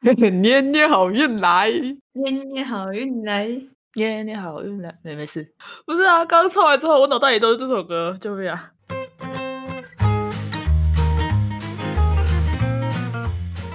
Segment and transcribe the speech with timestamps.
[0.16, 1.70] 年年好运来，
[2.14, 3.46] 年年好运来，
[3.96, 4.98] 年年好运来。
[5.02, 5.52] 没没事，
[5.84, 8.72] 不是啊，刚唱完之后，我脑袋里都是这首歌，救命啊！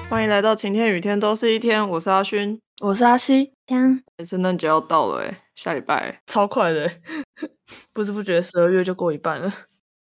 [0.10, 2.60] 欢迎来到晴天雨天都是一天，我是阿勋。
[2.82, 6.90] 我是阿西，香圣诞节要到了哎，下礼拜超快的，
[7.94, 9.54] 不知不觉十二月就过一半了。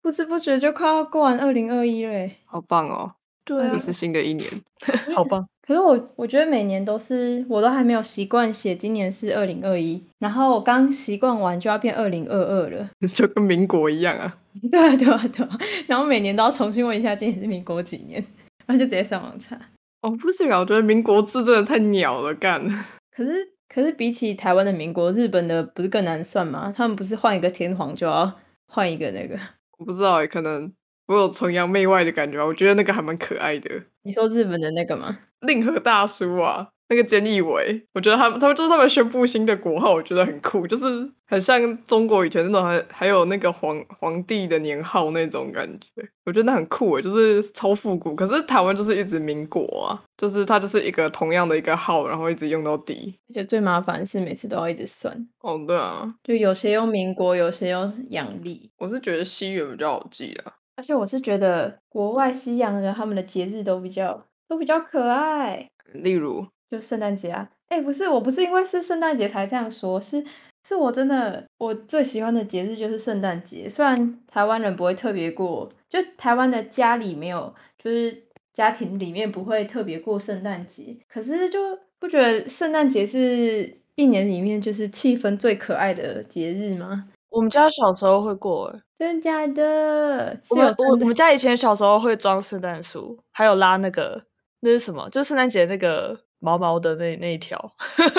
[0.00, 2.38] 不知不觉就快要过完二零二一嘞。
[2.44, 3.14] 好棒哦！
[3.44, 4.48] 对又是新的一年，
[5.16, 5.48] 好棒。
[5.66, 12.90] 可是我我觉得每年都是，我都还没有习惯写今年是二零二一，然后我刚习惯完就要变二零二二了。
[13.14, 14.30] 就跟民国一样啊。
[14.70, 18.22] 对啊对啊对啊，然后每年都要重新问一下今年是民国几年，
[18.66, 19.58] 然后就直接上网查。
[20.02, 22.62] 哦，不是啊，我觉得民国字真的太鸟了，干。
[23.10, 23.32] 可是
[23.66, 26.70] 可是比起台湾的民国，日本的不是更难算吗？
[26.76, 28.30] 他们不是换一个天皇就要
[28.68, 29.34] 换一个那个？
[29.78, 30.70] 我不知道哎，可能
[31.06, 32.44] 我有崇洋媚外的感觉吧。
[32.44, 33.82] 我觉得那个还蛮可爱的。
[34.02, 35.18] 你说日本的那个吗？
[35.40, 36.68] 令和大叔啊。
[36.86, 40.84] 那个菅义伟，我觉得他们他们就是他们宣布新的国号，我觉得很酷，就是
[41.26, 48.14] 很像中国以前那种还还有那个皇皇帝的年号那种感觉，我觉得那很酷诶，就是超复古。
[48.14, 53.18] 可是台湾就是一直民国啊，就是它就是一个同样的一个号，然后一直用到底。
[53.30, 55.26] 而且最麻烦的是每次都要一直算。
[55.40, 58.70] 哦，对啊，就有些用民国，有些用阳历。
[58.76, 66.46] 我是觉得西元比较好记啊，而且我是觉得国外西洋人他们的节日都比较都比较可爱，例如。
[66.70, 70.24] 就圣诞节啊，哎，不是，我不是因为是圣诞节才这样说，是
[70.66, 73.68] 是我真的我最喜欢的节日就是圣诞节。
[73.68, 87.08] 虽然台湾人不会特别过，就台湾的家里没有，就是家庭里面不会特别过圣诞节，可是就不觉得圣诞节是一年里面就是气氛最可爱的节日吗？
[87.34, 90.38] 我们家小时候会过，真的假的？
[90.50, 94.22] 我们我我们家以前小时候会装圣诞树，还有拉那个
[94.60, 95.08] 那是什么？
[95.10, 96.18] 就是圣诞节那个。
[96.40, 97.58] 毛毛的那那一条，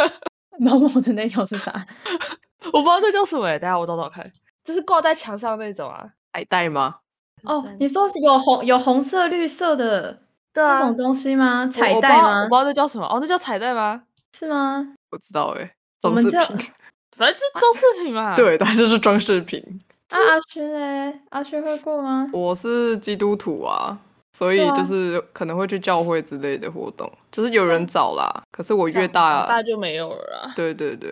[0.58, 1.72] 毛毛的那条是啥？
[2.74, 4.26] 我不知道那叫什么哎，等下我找找看。
[4.64, 6.96] 就是挂在墙上那种啊，彩带吗？
[7.44, 10.24] 哦，你说是有红有红色绿色的
[10.56, 11.68] 那种东西吗？
[11.72, 12.46] 彩带吗？
[12.46, 13.06] 我不知道那叫什么。
[13.06, 14.02] 哦，那叫彩带吗？
[14.36, 14.96] 是吗？
[15.08, 16.72] 不知道哎，装饰品，
[17.16, 18.36] 反正是装饰品嘛。
[18.38, 19.60] 对，它就是装饰品。
[20.10, 21.20] 啊，阿轩嘞？
[21.30, 22.28] 阿轩会过吗？
[22.32, 24.00] 我是基督徒啊。
[24.38, 28.44] 所以就是可能会去教会之类的活动，就是有人找啦。
[28.52, 30.52] 可是我越大，大就没有了。
[30.58, 31.10] 对对对，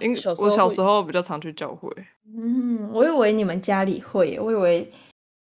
[0.00, 1.90] 因我小时候比较常去教会。
[2.34, 4.90] 嗯，我以为你们家里会，我以为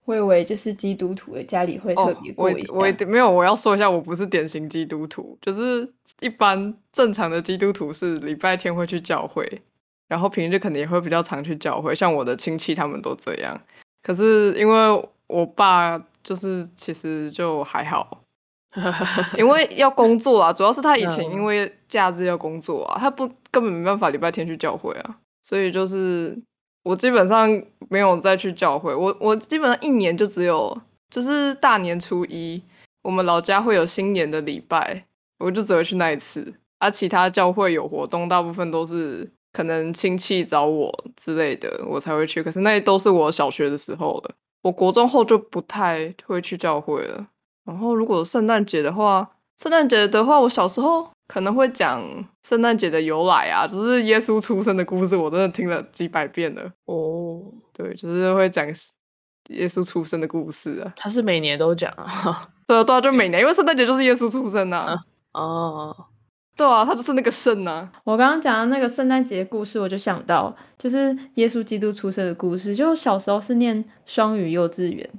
[0.06, 2.74] 我以为就是基督徒的家里会特别过一下。
[2.74, 5.88] 我我没有，我要说一下，我不是典型基督徒，就是
[6.22, 9.62] 一般正常的基督徒是礼拜天会去教会，
[10.10, 13.62] 然后平日可能也会比较常去教会，像我的亲戚他们都这样。
[14.04, 16.04] 可是因为我爸。
[16.22, 18.22] 就是其实就还好，
[19.38, 26.38] 因为要工作啊，主要是他以前因为假日要工作啊，他不根本没办法礼拜天去教会啊，所以就是
[26.84, 27.50] 我基本上
[27.88, 32.62] 没有再去教会，我我基本上一年就只有就是大年初一，
[33.04, 35.06] 我们老家会有新年的礼拜，
[35.40, 44.36] 我就只会去那一次，而其他教会有活动，大部分都是可能亲戚找我之类的，我才会去，可是那都是我小学的时候了。
[44.62, 47.28] 我国中后就不太会去教会了。
[47.66, 52.04] 然后，如果圣诞节的话，圣诞节的话，我小时候可能会讲
[52.44, 56.72] 圣诞节的由来啊，就是耶稣出生的故事，我真的听了几百遍了。
[56.86, 58.68] 哦，对，就是会讲
[59.50, 60.94] 耶稣出生的故事啊。
[60.96, 62.50] 他是每年都讲啊？
[62.68, 64.96] 对啊，对啊，就每年，因为圣诞节就是耶稣出生啊。
[65.34, 65.96] 哦。
[66.60, 67.90] 对啊，他就是那个圣啊。
[68.04, 72.76] 我刚刚讲的那个圣诞节故事，我就想到，就是耶稣基督出生的故事。
[72.76, 75.10] 就小时候是念双语幼稚园，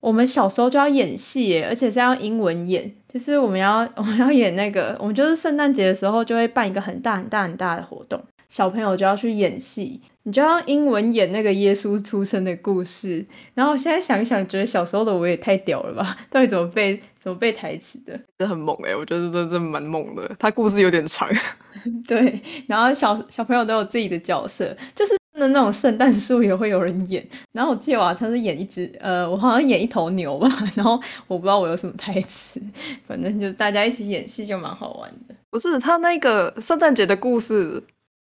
[0.00, 10.02] 我们小时候就要演戏，而且是要英文演，就是我们要 我们要演那个，我们就是圣诞节的时候就会办一个很大很大很大的活动，小朋友就要去演戏。
[10.30, 16.16] 你就像英文演那个耶稣出生的故事，然后我现在想一想，觉得小时候的我也太屌了吧？
[16.30, 18.16] 到底怎么背怎么背台词的？
[18.38, 18.94] 这很猛哎！
[18.94, 20.30] 我觉得真真蛮猛的。
[20.38, 21.28] 他故事有点长，
[22.06, 22.40] 对。
[22.68, 27.26] 然后小小朋友都有自己的角色，就是那那种圣诞树也会有人演。
[27.50, 30.48] 然后我记得我好像是演一只呃，我好像演一头牛吧。
[30.76, 30.92] 然后
[31.26, 32.62] 我不知道我有什么台词，
[33.08, 35.34] 反正就大家一起演戏就蛮好玩的。
[35.50, 37.82] 不是他那个圣诞节的故事。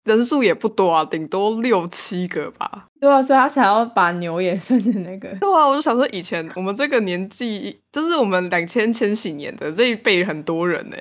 [0.05, 2.87] 人数也不多啊，顶多六七个吧。
[3.01, 5.29] 对啊，所以他才要把牛也算成那个。
[5.41, 10.97] 对啊，我就想说，以前我们这个年纪，就是我们两千千禧年的这一辈很多人呢。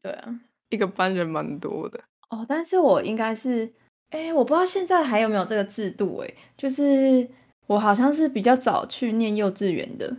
[0.00, 0.34] 对啊，
[0.70, 2.00] 一个班人蛮多的。
[2.30, 3.72] 哦，但是我应该是，
[4.10, 7.28] 哎，我不知道现在还有没有这个制度哎，就是
[7.66, 10.16] 我好像是比较早去念幼稚园的，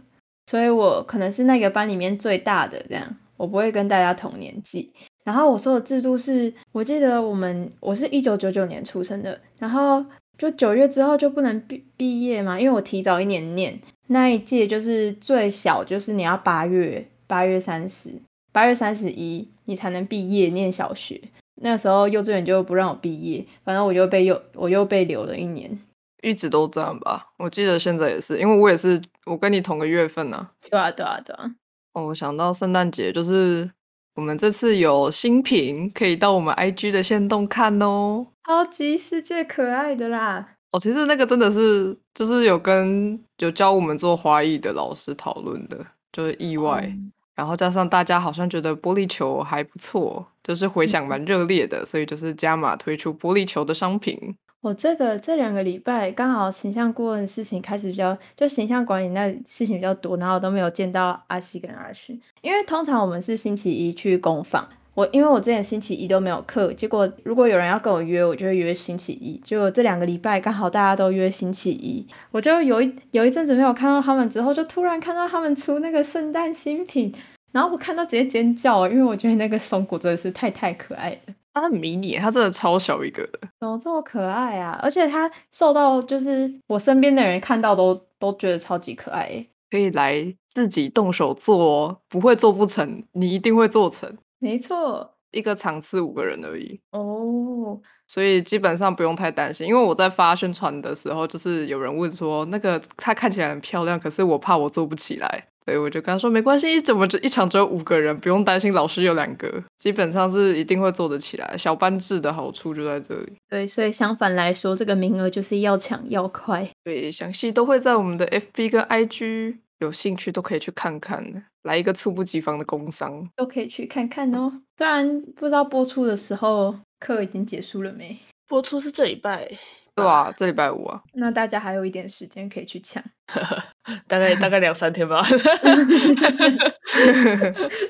[0.48, 4.94] 所以我可能是那个班里面最大的这样，我不会跟大家同年纪。
[5.26, 10.06] 然后我说的制度是，我记得我们我是一九九九年出生的，然后
[10.38, 13.78] 就九月之后就不能毕毕业嘛，因为我提早一年念
[14.08, 18.12] 那一届，就是最小就是你要八月八月三十，
[18.54, 21.20] 八月三十一你才能毕业念小学。
[21.62, 25.80] 那时候幼稚园就不让我毕业，反正我就被又我又被留了一年。
[26.22, 31.56] 一直都这样吧，我记得现在也是，因为我也是我跟你同个月份呢、对啊，对啊，对啊。
[31.94, 33.72] 哦，我想到圣诞节，就是
[34.16, 38.28] 我们这次有新品可以到我们 IG 的线动看哦。
[38.46, 40.56] 超级世界可爱的啦！
[40.72, 46.90] 哦，其实那个真的是，就是有跟有教我们做花艺的老师讨论的，就是意外。
[47.36, 54.38] 然后加上大家好像觉得玻璃球还不错，就是回响蛮热烈的，所以就是加码推出玻璃球的商品。
[54.66, 77.14] 我这个这两个礼拜刚好形象顾问的事情开始比较，就形象管理那事情比较多，然后都没有见到阿西跟阿勋，因为通常我们是星期一去工坊，我因为我之前星期一都没有课，结果如果有人要跟我约，我就会约星期一，结果这两个礼拜刚好大家都约星期一，我就有一有一阵子没有看到他们之后，就突然看到他们出那个圣诞新品，
[77.52, 81.36] 然后我看到直接尖叫，因为我觉得那个松果真的是太太可爱了。
[81.56, 83.40] 它很迷你，它真的超小一个的。
[83.62, 84.78] 怎么这么可爱啊？
[84.84, 89.48] 而且它受到就是我身边的人看到都都觉得超级可爱耶。
[89.72, 94.18] 可以来自己动手做哦，不会做不成，你一定会做成。
[94.40, 99.66] 没错一个场次五个人而已，哦，所以基本上不用太担心。
[99.68, 111.58] 因为我在发宣传的时候，就是有人问说，那个它看起来很漂亮，可是我怕我做不起来，所以我就跟他说没关系，怎么只一场只有五个人，不用担心，老师有两个，基本上是一定会做得起来。
[111.58, 113.34] 小班制的好处就在这里。
[113.50, 116.70] 对，所以相反来说，这个名额就是要抢要快。
[116.84, 121.42] 对，详细都会在我们的 FB 跟 IG，有兴趣都可以去看看的。
[121.64, 124.62] 来一个猝不及防的工伤，都可以去看看哦。
[124.78, 128.16] 虽然不知道播出的时候课已经结束了没，
[128.48, 129.50] 播出是这礼拜，
[129.96, 133.02] 对啊，这礼拜五啊，那大家还有一点时间可以去抢。
[134.08, 135.24] 大概大概两三天吧。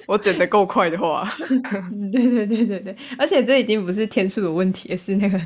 [0.07, 1.27] 我剪得够快的话，
[1.91, 5.37] 嗯对对对对对，而且这已经不是天数的问题，是那个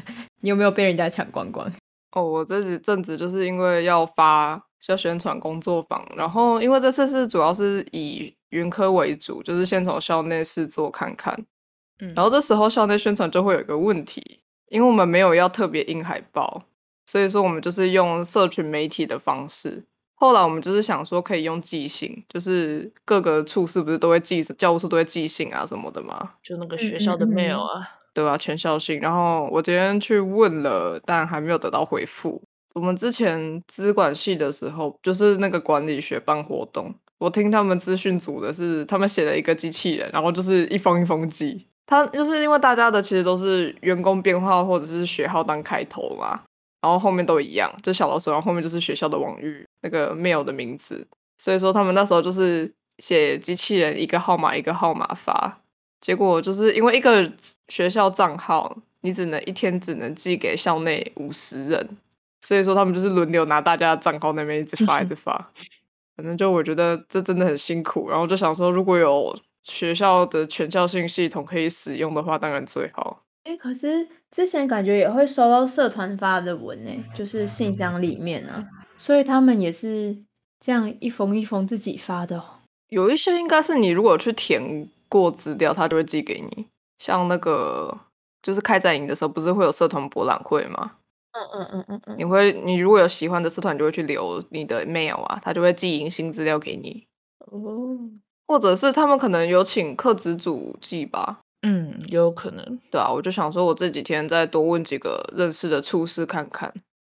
[0.41, 1.71] 你有没有被人家抢光光。
[2.11, 11.33] 哦，我这几阵子就是因为要发要宣传工作坊，然后因为这次是主要是以云科为主，就是先从校内试做看看，
[11.99, 14.38] 嗯然后这时候校内宣传就会有一个问题，
[14.69, 16.63] 因为我们没有要特别印海报，
[17.05, 19.83] 所以说我们就是用社群媒体的方式。
[20.15, 28.99] 后来我们就是想说可以用寄信，就是各个处是不是都会寄教务处都会寄信啊什么的嘛，就那个学校的嗯嗯嗯 mail 啊，对啊，全校信。
[28.99, 32.41] 然后我今天去问了，但还没有得到回复。
[32.75, 41.65] 我们之前资管系的时候，就是那个管理学办活动，我听他们资讯组的是，他们写了一个机器人，然后就是一封一封寄。
[41.89, 46.39] 他就是因为大家的其实都是员工编号或者是学号当开头嘛，
[46.81, 51.07] 然后后面都一样，就小老鼠，然后后面就是学校的网域那个 mail 的名字。
[51.39, 55.57] 所以说他们那时候就是写机器人一个号码一个号码发，
[55.99, 57.31] 结果就是因为一个
[57.69, 61.97] 学校账号，你只能一天只能寄给校内五十人，
[62.41, 65.49] 所以说他们就是轮流拿大家的账号那边一直发一直发。
[66.15, 73.23] 反正就我觉得这真的很辛苦，然后就想说如果有学校的全校性系统可以使用的话，当然最好。
[73.43, 80.17] 哎，可是之前感觉也会收到社团发的文呢，就是信箱里面啊，所以他们也是
[80.59, 82.45] 这样一封一封自己发的、哦。
[82.89, 86.67] 有一些应该是你如果去填过资料，他就会寄给你。
[86.97, 87.97] 像那个
[88.43, 90.93] 就是开展营的时候，不是会有社团博览会吗？
[91.31, 97.05] 嗯嗯嗯嗯嗯，你会，你如果有喜欢的社团，你就会去留你的 mail 啊，他就会寄迎新资料给你，
[97.39, 97.97] 哦，
[98.49, 101.37] 或者是他们可能有请客职组寄吧。
[101.61, 102.79] 嗯，有可能。
[102.89, 106.73] 对啊，我就想说，我这几天再多问几个认识的厨师看看，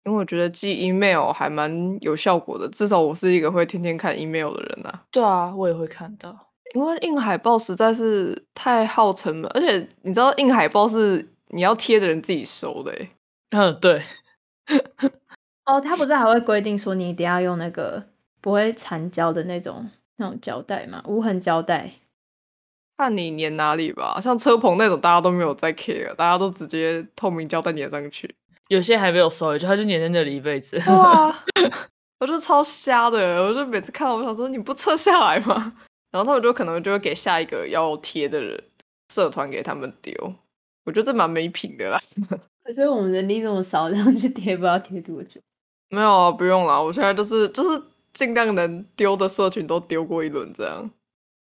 [0.04, 5.04] 因为我觉得寄 email 还蛮有效果的，至少我是一个会天天看 email 的人啊。
[5.12, 6.48] 对啊，我也会看到。
[6.74, 13.10] 因为印海报实在是太耗成本，而且你知道印海报是你要贴的人自己收的、欸，
[13.50, 14.02] 嗯，对，
[15.66, 18.02] 哦，他不是还会规定说你一定要用那个
[18.40, 19.90] 不会残胶的那种
[20.20, 21.02] 那种胶带嘛？
[21.08, 21.90] 无痕胶带。
[22.98, 24.20] 看你粘哪里吧。
[24.20, 28.32] 像车棚那种，大家都没有在 care，大家都直接透明胶带粘上去。
[28.68, 30.78] 有些还没有收，就他就粘在那里一辈子。
[30.86, 31.34] 哇，
[32.20, 35.72] 我就超瞎的，我就每次看到，我想说你不撤下来吗？
[36.12, 38.62] 然后他们就可能就会给下一个要贴的人
[39.12, 40.12] 社团给他们丢，
[40.84, 41.98] 我觉得这蛮没品的啦。
[42.62, 45.40] 可是我们人力这么少，这样去贴不知道贴多久。
[45.88, 50.90] 没有啊，不用啦，我现在就是就是尽量能丢的社群都丢过一轮这样。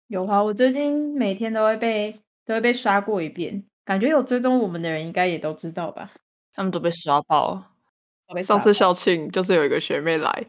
[0.09, 3.65] 有啊，我最近每天都会被都会被刷过一遍。
[3.85, 6.11] 感觉有追踪我们的人应该也都知道吧？
[6.53, 7.53] 他们都被刷爆。
[7.55, 7.67] 了
[8.35, 10.47] 被上次校庆就是有一个学妹来，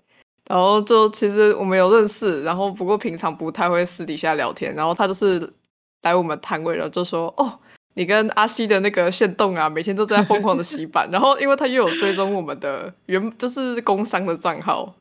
[0.49, 5.53] 然后就其实我们有认识，然后不过平常不太会私底下聊天，然后她就是
[6.01, 7.59] 来我们摊位，然后就说哦。
[7.93, 14.93] 你跟阿西的那个线动啊，每天都在疯狂的洗版，然后因为他又有追踪我们的原就是工商的账号，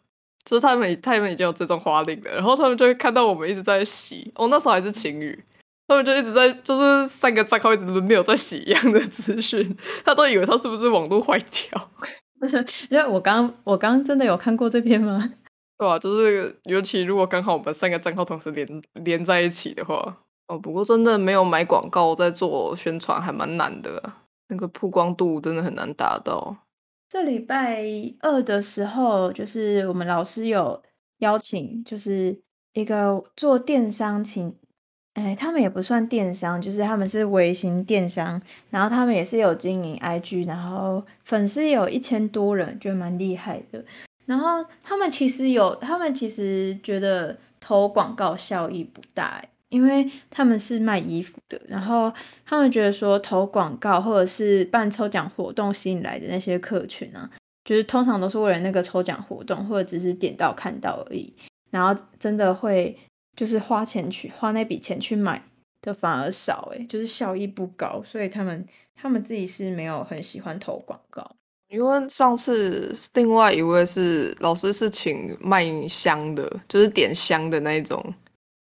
[0.47, 5.45] 就是他们他们已经有追踪花令了，然后他们就会看到我们一直在洗，哦那时候还是晴雨，
[5.89, 11.91] 他们就一直在就是三个账号一直轮流在洗一样的资讯，他都以为他是不是网络坏掉。
[12.91, 15.33] 因为我刚我刚真的有看过这篇吗？
[15.79, 26.57] 对啊，就是尤其如果刚好我们三个账号同时连连在一起的话，哦，不过真的没有买广告在做宣传，还蛮难的啊、那个曝光度真的很难达到。
[27.09, 27.85] 这礼拜
[28.21, 30.83] 二的时候，就是我们老师有
[31.19, 32.37] 邀请，就是
[32.73, 34.55] 一个做电商请，
[35.15, 43.85] 哎，他们也不算电商，就是他们是微型电商，然后他们也是有经营 IG，然后粉丝有一千多人，觉得蛮厉害的。
[44.27, 52.13] 然后他们其实有，他们其实觉得投广告效益不大，因为他们是卖衣服的，然后
[52.45, 57.29] 他们觉得说投广告或者是办抽奖活动吸引来的那些客群啊，
[57.65, 61.35] 就是通常都是为了那个抽奖活动，或者只是点到看到而已，
[61.71, 62.97] 然后真的会
[63.37, 65.43] 就是花钱去花那笔钱去买
[65.83, 71.29] 的反而少，诶，就是效益不高，所以他们他们自己是没有很喜欢投广告。
[71.69, 78.15] 因为上次另外一位是老师是请卖香的，就是点香的那一种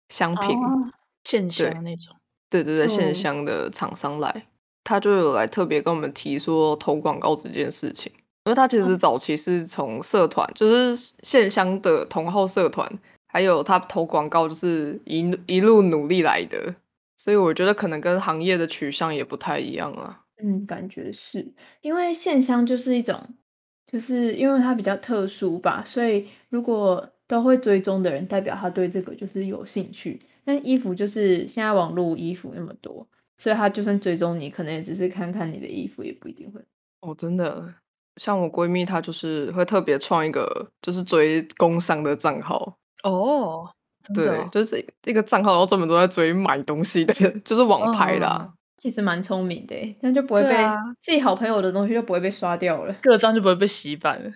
[0.09, 0.91] 香品，哦
[1.26, 2.14] 线香对那种。
[2.49, 4.47] 对对对，线嗯香的厂商来，
[4.85, 8.12] 他就有来特别跟我们提说投广告这件事情，
[8.45, 12.88] 因为他其实早期是从社团，就是线香的同号社团，
[13.26, 16.76] 还有他投广告就是一一路努力来的，
[17.16, 20.23] 所以我觉得可能跟行业的取向也不太一样啊。
[20.40, 23.21] 嗯，感觉是因为线香就是一种，
[23.90, 30.21] 就是因为它比较特殊吧，所以如果都会追踪的人，代表他对这个就是有兴趣。
[30.47, 36.61] 但衣服就是现在网络衣服那么多，所以他就算追踪你，可能也只是看看你的衣服，也不一定会。
[37.00, 37.75] 哦，真的，
[38.17, 43.69] 像我闺蜜她就是会特别创一个就是追工商的账号，哦，
[44.15, 47.12] 对，哦就是一个账号，然后专门都在追买东西的，
[47.45, 48.38] 就是网拍啦。
[48.43, 52.95] 嗯其实蛮聪明的欸，这样就不会被、啊自己好朋友的东西就不会被刷掉了。
[53.00, 54.31] 各张就不会被洗版了，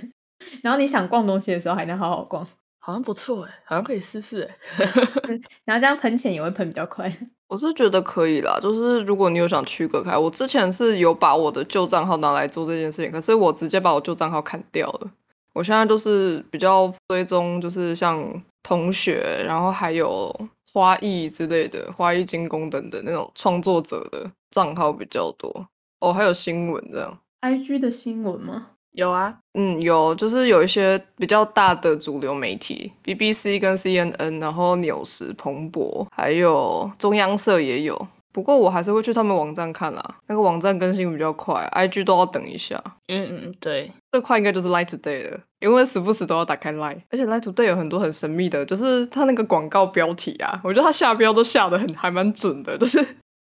[0.64, 2.44] 然后你想逛东西的时候还能好好逛，
[2.84, 4.84] 好像不错哎，好像可以试试哎。
[5.64, 7.10] 然后这样喷钱也会喷比较快。
[7.48, 15.10] 我是觉得可以啦，就是如果你有想区隔开，我之前是有把我的旧账号拿来做这件事情，可是我直接把我旧账号砍掉了。
[15.54, 18.22] 我现在就是比较追踪，就是像
[18.62, 20.30] 同学，然后还有
[20.70, 25.68] 花艺之类的，花艺精工等等那种创作者的账号比较多。
[26.00, 27.18] 哦，还有新闻这样。
[27.40, 28.72] IG 的新闻吗？
[28.94, 38.08] 有啊，嗯，有，就是有一些比较大的主流媒体，BBC 跟 CNN，然后纽时、彭博，还有中央社也有。
[38.32, 42.80] 不过我还是会去他们网站看啦，那个网站更新比较快，IG 都要等一下。
[43.08, 53.04] 嗯嗯嗯，对，最快应该就是 Line Today 了，因为时不时都要打开 Line，而且 Line Today 有很多很神秘的，就是它那个广告标题啊，我觉得它下标都下的很还蛮准的，就是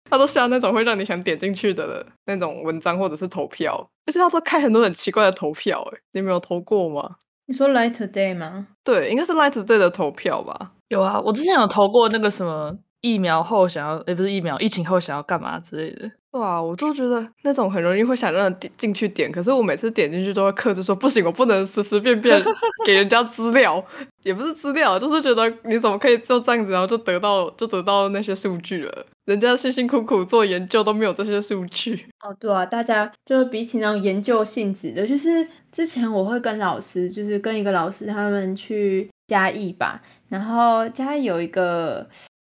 [0.10, 7.16] 它都下那种会让你想点进去的那种文章或者是投票，而且他都开很多很奇怪的投票，哎，你没有投过吗？
[7.46, 8.68] 你说 Light Today 吗？
[8.84, 10.72] 对，应该是 light day 的投票吧？
[10.90, 16.12] 有啊，我之前有投过那个什么疫苗后想要，也不是疫苗，疫情后想要干嘛之类的。
[16.32, 22.40] 对啊，我都觉得那种很容易会想让人点进去点，可是我每次点进去都会克制说不行，我不能随随便便
[22.86, 23.84] 给人家资料，
[24.24, 29.06] 也不是资料，就是觉得你怎么可以就这样子，然后就得到就得到那些数据了？
[29.26, 32.06] 人家辛辛苦苦做研究都没有这些数据。
[32.22, 42.08] 哦，对啊，大家就是比起那种研究性质的，就是之前我会跟老师，就是跟一个老师他们去嘉义吧，然后嘉义有一个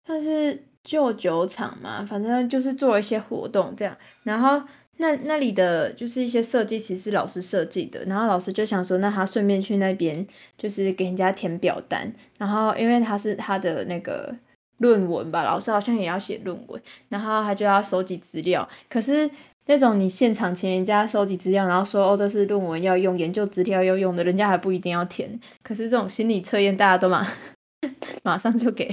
[0.08, 4.62] 算是旧酒厂嘛，反正就是做一些活动这样，然后
[4.96, 14.34] 那那里的就是一些设计其实是老师设计的，然后老师就想说，那他顺便去那边就是给人家填表单，然后因为他是他的那个
[14.78, 16.82] 论文吧，老师好像也要写论文。
[17.10, 18.66] 然后他就要收集资料。
[18.88, 19.30] 可是
[19.66, 25.38] 那种你现场请人家收集资料，然后说哦这是论文要用、研究资料要用的，人家还不一定要填。
[25.62, 27.26] 可是这种心理测验大家都马
[28.24, 28.88] 马上就给。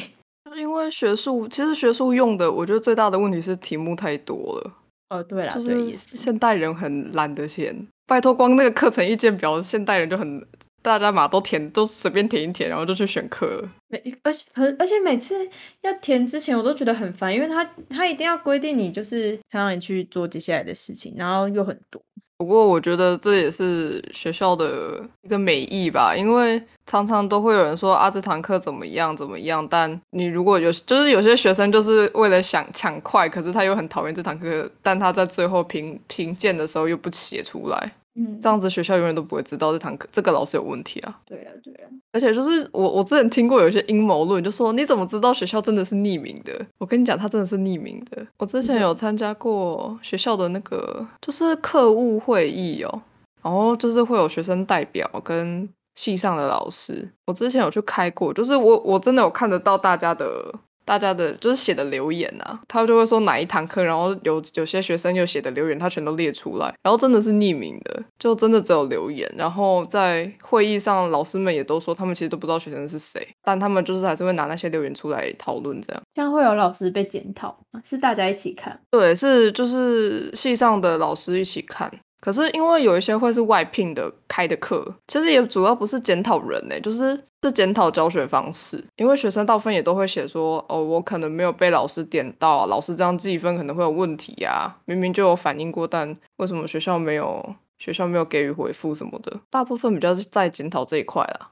[0.57, 4.73] 因为学术，其实学术用的，我觉得最大的问题是题目太多了，
[5.09, 5.89] 哦，对啦，就是。
[5.91, 7.87] 现代人很懒得填。
[8.07, 10.45] 拜托，光那个课程意见表，现代人就很
[10.83, 13.69] 大家嘛都填都随便填一填，然后就去选课了。
[13.87, 15.49] 每而且而而且每次
[15.81, 21.99] 要填之前，我都觉得很烦，因为他他一定要规定你就是他让你去做接下来的事情，然后又很多。
[22.37, 37.91] 不过我觉得这也是学校的一个美意吧，因为常常都会有人说啊这堂课怎么样怎么样，但你如果有就是有些学生就是为了想抢快，可是他又很讨厌这堂课，但他在最后评评鉴的时候又不写出来。
[38.17, 41.19] 嗯，这样子学校永远都不会知道这堂课这个老师有问题啊。
[41.25, 46.53] 对啊，对啊，而且就是我我之前听过有些阴谋论，就说你怎么知道学校真的是匿名的？
[46.77, 48.25] 我跟你讲，他真的是匿名的。
[48.37, 53.01] 我之前有参加过学校的那个就是课务会议哦，
[53.41, 57.09] 然后就是会有学生代表跟系上的老师。
[57.25, 60.53] 我之前有去开过，就是我我真的有看得到大家的。
[60.87, 69.27] 大家的就是写的留言啊，他就会说哪一堂课，然后有有些学生有写的留言，他全都列出来，然后真的是匿名的，就真的只有留言。
[69.35, 75.99] 然后在会议上，老师们也都说他们其实都不知道学生是谁，但他们就是还是会拿那些留言出来讨论这样。
[76.13, 78.79] 这样会有老师被检讨是大家一起看？
[78.91, 81.91] 对，是就是系上的老师一起看。
[82.25, 88.83] 可是因为有一些会是外聘的开的课，其实也主要不是检讨人呢，就是是检讨教学方式。
[88.95, 94.75] 因为学生到分也都会写说，哦，我可能没有被老师点到，老师这样计分可能会有问题呀。
[94.85, 99.39] 明明就有反应过，但为什么学校没有学校没有给予回复什么的？
[99.51, 101.51] 大部分比较是在检讨这一块啦。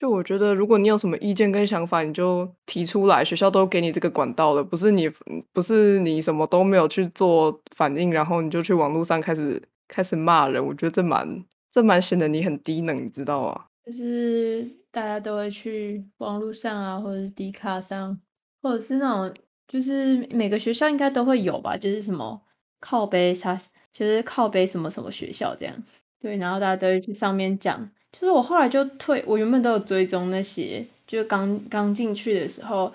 [0.00, 5.06] 就我觉得，如果你有什么意见跟想法，你就提出来，学校都给你这个管道了，不是你
[5.52, 13.66] 不是你什么都没有去做反应，然后你就去网络上开始开始骂人，我觉得这蛮这蛮显得你很低能，你知道吗？
[13.84, 18.18] 就是大家都会去网络上啊，或者是 D 卡上，
[18.62, 19.34] 或者是那种，
[19.68, 22.40] 就是每个学校应该都会有吧，就是什么
[22.80, 23.54] 靠背啥，
[23.92, 25.74] 就是靠背什么什么学校这样，
[26.18, 27.90] 对，然后大家都会去上面讲。
[28.12, 32.92] 就是我后来就退，我原本都有追踪那些，就是刚刚进去的时候，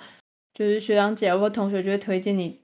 [0.54, 2.60] 就是学长姐或同学就会推荐你，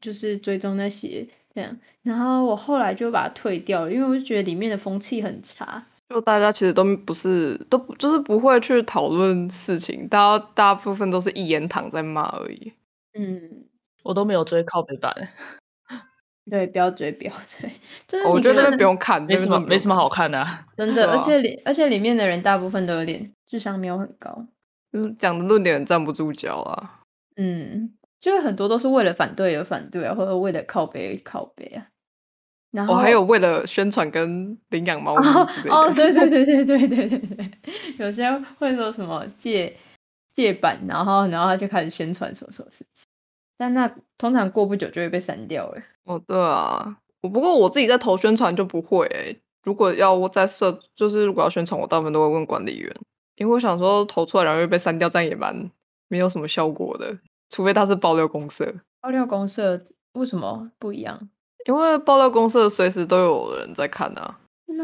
[0.00, 1.76] 就是追踪那些这样。
[2.02, 12.72] 然后我后来就把它退掉了，因为我就觉得里面的风气很差，就大家其实都不是都就是不会去讨论事情，大家大部分都是一言堂在骂而已。
[13.18, 13.64] 嗯，
[14.02, 15.14] 我都没有追靠北版。
[16.50, 17.70] 对，不要追，不要追。
[18.06, 20.46] 就是我觉得不用看，没什么，没什么好看的。
[20.76, 24.46] 真的，而且里而且里面的人大部分都有点智商没有很高，
[24.92, 27.00] 嗯，讲的论点站不住脚啊。
[27.36, 31.86] 嗯，就是很多都是为了反对而反对啊，或者为了靠背靠背啊。
[32.70, 35.74] 然后还有为了宣传跟领养猫 咪之类的。
[35.74, 37.50] 哦，对对对对对对对对，
[37.98, 39.74] 有些会说什么借
[40.32, 43.06] 借版，然后然后他就开始宣传什么什么事情。
[43.56, 45.82] 但那通常过不久就会被删掉了。
[46.04, 49.40] 哦，对啊，我不过我自己在投宣传就不会。
[49.62, 52.94] 如果要我在设，就是如果要宣传，我大部分都会问管理员，
[53.36, 55.70] 因为我想说投出来然后又被删掉，这样也蛮
[56.08, 57.18] 没有什么效果的。
[57.48, 61.28] 除非他是爆料公社，爆料公社为什么不一样？
[61.66, 64.40] 因为爆料公社随时都有人在看啊。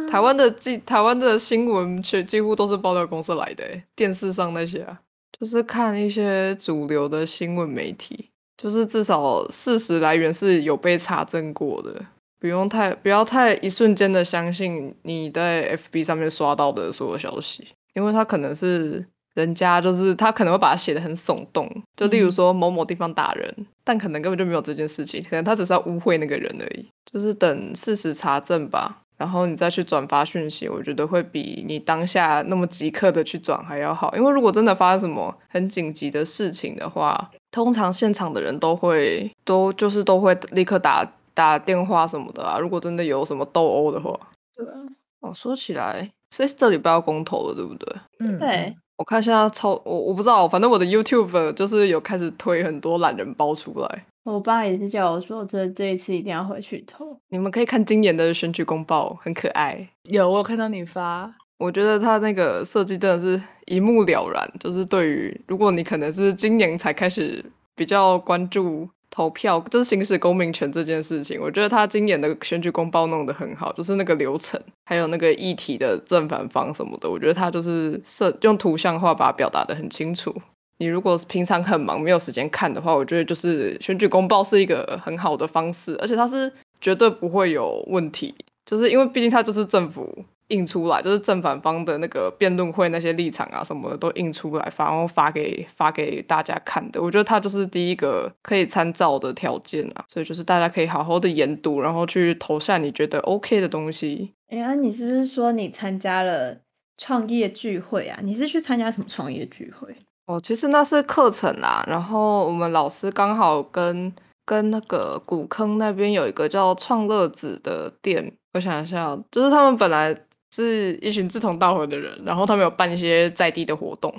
[0.08, 5.02] 台湾的记台湾的新闻却几乎都是爆料公社来的，电视上那些啊，
[5.38, 8.29] 就是看一些主流的新闻媒体。
[8.60, 12.04] 就是至少事实来源是有被查证过的，
[12.38, 28.98] 不用太不要太一瞬间的相信你在 FB 上面刷到的所有消息，因为他可能是人家就是他可能会把它写的很耸动，就例如说某某地方打人，但可能根本就没有这件事情，可能他只是要污秽那个人而已，就是等事实查证吧。
[29.16, 34.16] 然后你再去转发讯息，我觉得会比你当下那么即刻的去转还要好。
[34.16, 42.58] 因为如果真的发生什么很紧急的事情的话，通常现场的人都会都就是都会立刻打打电话什么的啊。
[42.58, 44.18] 如果真的有什么斗殴的话，
[44.54, 44.72] 对啊。
[45.20, 47.96] 哦，说起来，所以这礼拜要公投了，对不对？
[48.20, 48.74] 嗯，对。
[48.96, 54.04] 我看现在超我我不知道，反正我的 YouTube 就是有开始推很多懒人包出来。
[54.24, 57.18] 我爸也是叫我说，这这一次一定要回去投。
[57.28, 59.88] 你们可以看今年的选举公报，很可爱。
[60.04, 61.34] 有，我有看到你发。
[61.60, 67.44] 我觉得他那个设计真的是一目了然，就是对于如果你可能是今年才开始
[67.76, 80.34] 比较关注投票，就是行使公民权这件事情，我觉得他今年的选举公报弄得很好，就是那个流程，还有那个议题的正反方什么的，我觉得他就是设用图像化把它表达的很清楚。
[80.78, 97.02] 你如果是平常很忙没有时间看的话，我觉得就是选举公报是一个很好的方式，而且它是绝对不会有问题，就是因为毕竟它就是政府印出来，就是正反方的那个辩论会那些立场啊什么的都印出来，然后发给发给大家看的。
[97.02, 104.32] 我觉得它就是第一个可以参照的条件啊，所以就是大家可以好好的研读，然后去投下你觉得 OK 的东西。
[104.48, 106.58] 哎呀，你是不是说你参加了？
[107.02, 108.18] 创业聚会啊？
[108.22, 109.88] 你是去参加什么创业聚会？
[110.26, 114.12] 哦，其实那是课程啦，然后我们老师刚好跟
[114.44, 120.14] 跟那个古坑那边有一个叫创乐子的店，我想一下，就是他们本来
[120.50, 124.12] 是一群志同道合的人，然后他们有办一些在地的活动，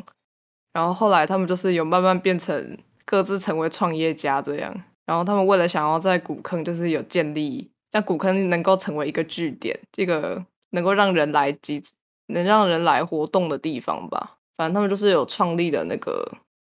[0.74, 4.74] 然后后来他们就是有慢慢变成各自成为创业家这样，
[5.06, 11.82] 然后他们为了想要在古坑就是有建立，让古坑能够成为一个据点，这个能够让人来集，
[12.28, 14.38] 能让人来活动的地方吧。
[14.56, 16.26] 反正他们就是有创立的那个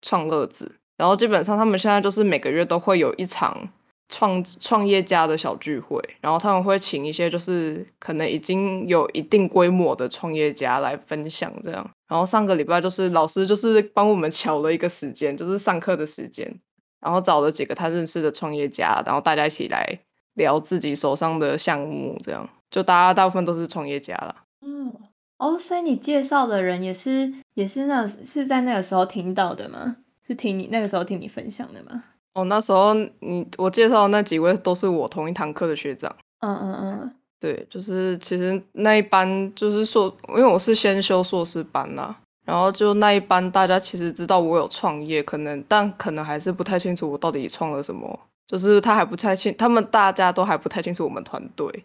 [0.03, 3.69] 创乐子，然后基本上他们现在就是每个月都会有一场
[4.09, 11.91] 创创业家的小聚会，然后他们会请一些就是可能已经有一定规模的创业家来分享这样。
[12.07, 16.59] 然后上个礼拜就是老师就是帮我们瞧了一个时间，就是上课的时间，
[17.01, 20.01] 然后找了几个他认识的创业家，然后大家一起来
[20.35, 24.35] 聊自己手上的项目，这样就大家大部分都是创业家了。
[24.63, 24.93] 嗯。
[25.37, 29.99] 哦，所以你介绍的人也是也是那是在那个时候听到的吗？
[30.27, 32.03] 是听你那个时候听你分享的吗？
[32.35, 36.15] 哦，那时候你我介绍的那几位都是我同一堂课的学长。
[36.41, 42.15] 嗯嗯嗯，对，就是其实那一班就是硕，因为我是先修硕士班呐，
[42.47, 51.85] 然后就那一班大家其实知道我有创业，可能但可能还是不太清楚我到底创了什么，就是他还不太清，他们大家都还不太清楚我们团队。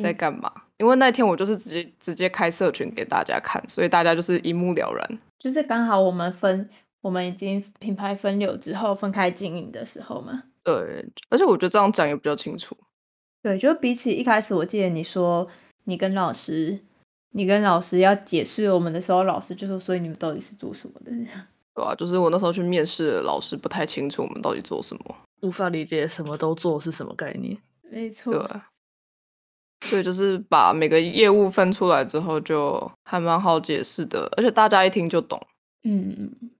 [0.00, 0.50] 在干嘛？
[0.78, 5.18] 因为那天我就是直接直接开社群给大家看，所以大家就是一目了然。
[5.38, 6.66] 就是刚好我们分，
[7.02, 10.44] 我们已经品牌分流之后分开经营的时候嘛。
[10.64, 12.74] 对，而且我觉得这样讲也比较清楚。
[13.42, 15.46] 对，就比起一开始，我记得你说
[15.84, 16.78] 你跟老师，
[17.32, 21.10] 你跟老师要解释我们的时候，老师就说：“所以你们到底是做什么的？”
[21.74, 27.58] 对啊，就是我那时候去面试，老师不太清楚我们到底做什么，无法理解什么都做是什么概念。
[27.90, 28.48] 没错。
[29.90, 35.44] 对，就是把每个业务分出来之后，就还蛮好解释的，而且大家一听就懂。
[35.82, 36.50] 嗯嗯。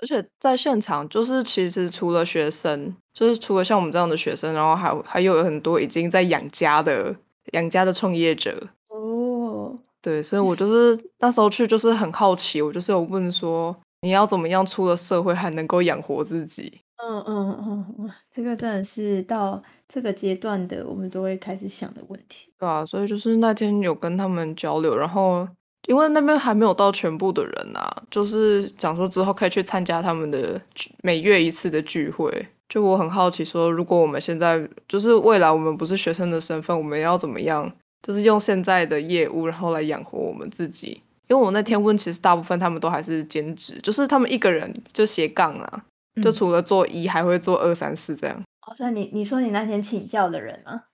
[0.00, 7.14] 而且在现场，就是其实除了学生，就是除了像我们这样的学生，然后还还有很多已经在养家的
[7.52, 8.68] 养家的创业者。
[8.88, 9.78] 哦。
[10.02, 16.80] 对，所以我就是那时候去，就是很好奇，我就是有问说，你要怎么样出了社会还能够养活自己？
[16.96, 19.62] 嗯嗯嗯嗯，这个真的是到。
[19.92, 25.48] 这个阶段的我们都会开始想的问题，对啊，所以就是那天有跟他们交流，然后
[25.90, 30.60] 因为那边还没有到全部的人啊，就是讲说之后可以去参加他们的
[31.02, 32.46] 每月一次的聚会。
[32.68, 37.68] 就我很好奇，说如果我们现在就是未来我们不是学生的身份，我们要怎么样，
[38.06, 41.02] 就是用现在的业务然后来养活我们自己？
[41.26, 45.84] 因为我那天问，其实大部分他们都还是兼职，就是他们一个人就斜杠啊，
[46.22, 48.36] 就除了做一还会做二三四这样。
[48.36, 50.84] 哦那你你说你那天请教的人啊？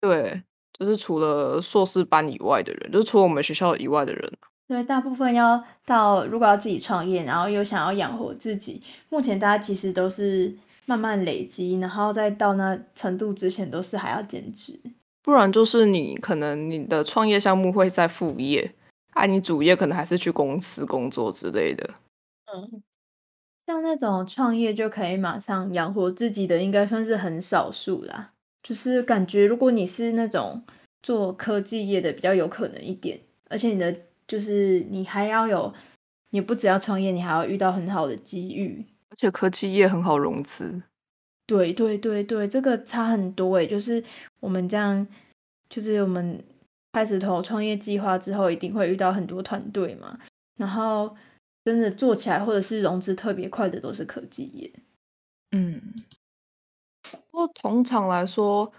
[0.00, 0.42] 对，
[0.80, 4.32] 就是除了硕士班以外的人，就是除了我们学校以外的人。
[4.66, 14.80] 对，大部分要到如果要自己创业，然后又想要养活自己，目前大家其实都是慢慢累积，然后再到那程度之前都是还要兼职。
[15.22, 18.72] 不然就是你可能你的创业项目会在副业，
[19.12, 21.90] 啊，你主业可能还是去公司工作之类的。
[22.52, 22.82] 嗯。
[23.66, 28.32] 像那种创业就可以马上养活自己的，应该算是很少数啦。
[28.62, 30.62] 就是感觉，如果你是那种
[31.02, 33.18] 做科技业的，比较有可能一点。
[33.48, 33.94] 而且你的
[34.28, 35.72] 就是你还要有，
[36.30, 38.84] 你不只要创业，你还要遇到很好的机遇。
[39.10, 40.82] 而且科技业很好融资。
[41.46, 43.66] 对对对对，这个差很多诶。
[43.66, 44.02] 就是
[44.40, 45.06] 我们这样，
[45.68, 46.42] 就是我们
[46.92, 50.18] 开始投创业计划之后，一定会遇到很多团队嘛，
[50.56, 51.16] 然后。
[51.62, 54.72] 真的做起来，或者是融资特别快的，都是科技业。
[55.52, 56.19] 嗯，不
[57.40, 58.70] 过通常来说，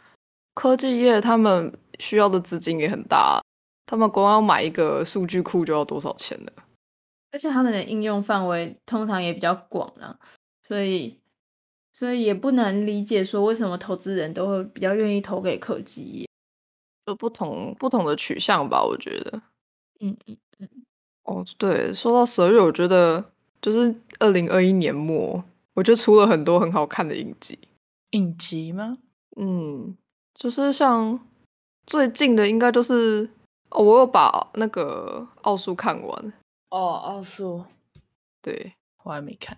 [0.53, 3.41] 科技业他们需要的资金也很大，
[3.87, 6.51] 他们光要买一个数据库就要多少钱呢？
[7.31, 10.19] 而且他们的应用范围通常也比较广了，
[10.67, 11.17] 所以，
[11.97, 16.27] 所以也不难理解说为什么投资人都会比较愿意投给科技业，
[17.07, 19.41] 就不同不同的取向吧，我觉得。
[20.01, 20.69] 嗯嗯嗯。
[21.23, 23.23] 哦，对，说到十二月，我觉得
[23.61, 25.43] 就是二零二一年末，
[25.73, 27.57] 我就出了很多很好看的影集。
[28.11, 28.97] 影集吗？
[29.37, 29.97] 嗯，
[30.33, 31.19] 就是像
[31.85, 33.29] 最近的，应该就是
[33.69, 36.33] 哦，我有把那个奥数看完。
[36.69, 37.65] 哦，奥数，
[38.41, 39.57] 对我还没看，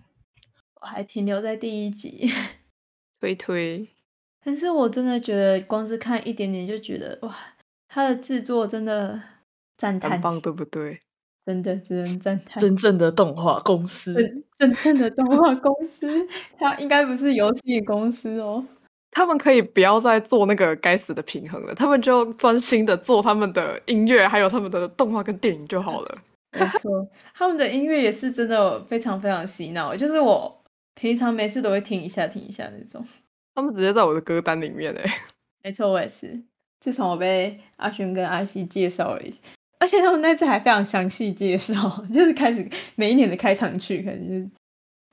[0.80, 2.32] 我还停留在第一集。
[3.20, 3.88] 推推，
[4.44, 7.34] 但是我真的觉得，光是看一点点就觉得哇，
[7.88, 9.22] 它的制作真的
[9.78, 11.00] 赞叹，很棒，对不对？
[11.46, 14.14] 真的只能赞叹，真正的动画公司，
[14.56, 16.06] 真正的动画公司，
[16.58, 18.64] 它应该不是游戏公司哦。
[19.10, 26.18] 他们可以不要再做那个该死的平衡了，他们就专心的做他们的音乐，还有他们的动画跟电影就好了。
[26.58, 30.62] 没错，他们的音乐也是真的非常非常洗脑，就是我
[30.94, 33.04] 平常没事都会听一下听一下那种。
[33.54, 35.22] 他们直接在我的歌单里面哎。
[35.62, 36.42] 没错，我也是。
[36.80, 39.38] 自从我被阿轩跟阿西介绍了一下，
[39.84, 44.50] 而且他们那次还非常详细介绍，就是开始每一年的开场曲，开始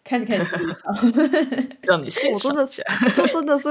[0.02, 3.70] 开始开始介绍， 让你欣我真的是赏，就真的是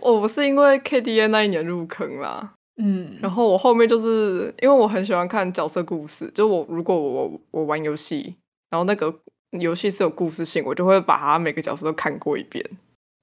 [0.00, 8.34] 我我不是因为 KDA 那一年入坑啦，嗯，然后我后面就是因为我很喜欢看角色故事，就我如果我我玩游戏，
[8.70, 9.14] 然后那个
[9.50, 12.64] 游戏是有故事性，我就会把它每个角色都看过一遍。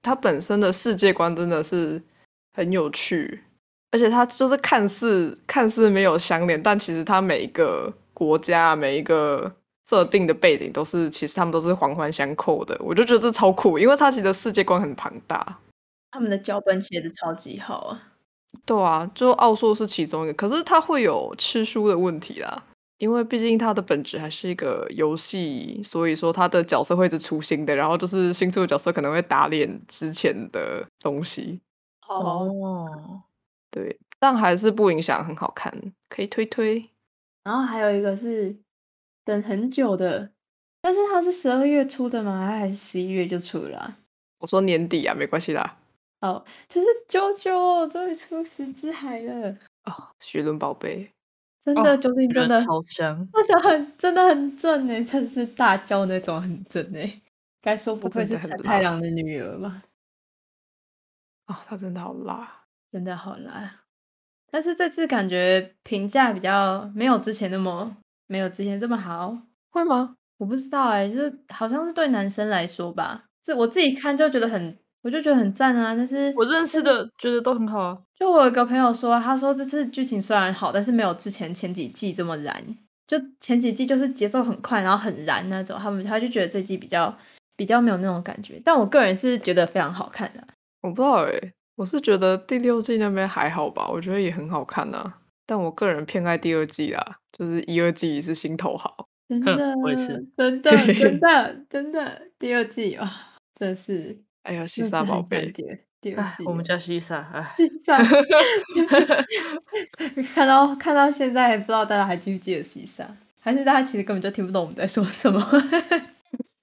[0.00, 2.00] 它本身的世界观真的是
[2.52, 3.40] 很有趣，
[3.90, 9.52] 而且它就是看似看似没有相连，但其实它每一个国家每一个
[9.88, 15.58] 设定的背景都是其实他们都是环环相扣的，我就觉得这超酷，因为它其实的世界观很庞大。
[16.12, 18.02] 他们的脚本写的超级好啊。
[18.66, 22.64] 对啊，就奥数是其中一个，可是它会有吃书的问题啦，
[22.98, 31.60] 因为毕竟它的本质还是一个游戏，所以说它的角色会一直出新的，然后就是新出的角色可能会打脸之前的东西，
[32.08, 33.22] 哦，
[33.70, 35.72] 对，但还是不影响很好看，
[36.08, 36.90] 可以推推。
[37.42, 38.54] 然后还有一个是
[39.24, 40.30] 等很久的，
[40.80, 42.46] 但是它是十二月出的吗？
[42.46, 43.98] 还是十一月就出了啊、
[44.38, 45.78] 我说年底啊，没关系啦。
[46.20, 51.10] 哦，就是啾啾终于出十之海了，哦、雪伦宝贝，
[51.60, 57.20] 真的，哦九零真的超香，真的很真的很正哎，真的是大叫那种很正哎。
[57.62, 59.82] 该说不愧是陈太郎的女儿吧？
[61.46, 62.59] 啊、她真的好辣。
[62.90, 63.70] 真的好难。
[64.50, 69.32] 但是这次感觉评价比较没有之前那么没有之前这么好，
[69.70, 70.14] 会吗？
[70.38, 75.94] 我不知道哎、就是好像是对男生来说吧，这我自己看就觉得很，我就觉得很赞啊。
[75.94, 77.98] 但是我认识的觉得都很好啊。
[78.14, 82.76] 就我有一个朋友说，他说这次剧情虽然好，但是没有之前前几季这么燃。
[83.06, 87.12] 就前几季就是节奏很快，然后很燃那种，他们他就觉得这季比较
[87.56, 88.62] 比较没有那种感觉。
[88.64, 90.46] 但我个人是觉得非常好看的、
[90.80, 95.14] 我不知道哎、我是觉得第六季那边还好吧，我觉得也很好看呐、
[95.46, 99.08] 但我个人偏爱第二季啦，就是一二季是心头好。
[99.30, 103.10] 真的，我也是真的，真的， 真的，第二季啊，
[103.58, 107.96] 真是哎呀，西沙宝贝，第二季，，哎我们家西萨，哎，西萨，
[110.34, 113.08] 看到看到现在，不知道大家还记不记得西萨，
[113.40, 115.40] 还是大家其实根本就听不懂我们在说什么，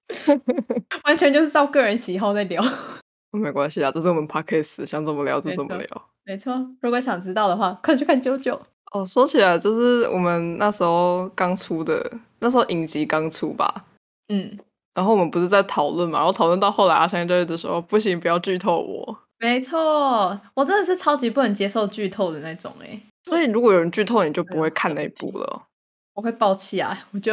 [1.02, 2.62] 完全就是照个人喜好在聊。
[3.30, 5.86] 没关系啊，这是我们 podcast，想怎么聊就怎么聊。
[6.24, 8.60] 没错，如果想知道的话，快去看九九。
[8.92, 12.10] 哦，说起来，就是我们那时候刚出的，
[12.40, 13.84] 那时候影集刚出吧，
[14.28, 14.58] 嗯，
[14.94, 19.18] 然后我们不是在讨论嘛，然后讨论到后来，阿香就一直说不行，不要剧透我。
[19.38, 25.62] 没错，我真的是超级不能接受剧透的那种哎、所以如果有人剧透，你就不会看那了解部了。
[26.14, 27.06] 我会爆气啊！
[27.12, 27.32] 我就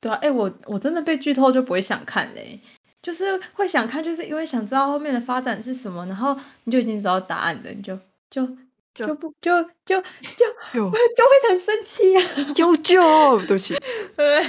[0.00, 2.58] 对啊，哎、我我真的被剧透就不会想看嘞，
[3.02, 7.98] 就是会想看，就是因为想知道后面的发展是什么，然后你就已经知道答案了，你就
[8.30, 8.46] 就
[8.94, 12.22] 就就不就就就有就会很生气啊！
[12.54, 13.74] 啾啾，对不起，
[14.16, 14.44] 对，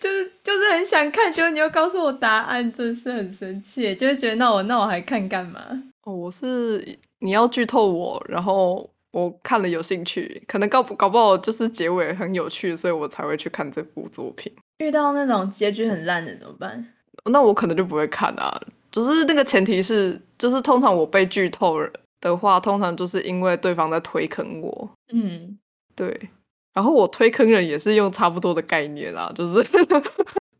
[0.00, 5.60] 就是就是很想看，结果你又告诉我答案，真是很生气，就会觉得那我那我还看干嘛？
[6.02, 14.50] 哦，我是你要剧透我，然后我看了有兴趣，可能搞不搞不好就是结尾很有趣，所以我才会去看这部作品。
[14.78, 16.94] 遇到那种结局很烂的怎么办？
[17.26, 18.60] 那我可能就不会看啊。
[18.90, 21.76] 就是那个前提是，就是通常我被剧透
[22.20, 25.58] 的话，通常就是因为对方在推坑我，嗯，
[25.94, 26.28] 对。
[26.72, 29.68] 然后我推坑人也是用差不多的概念啊，就是，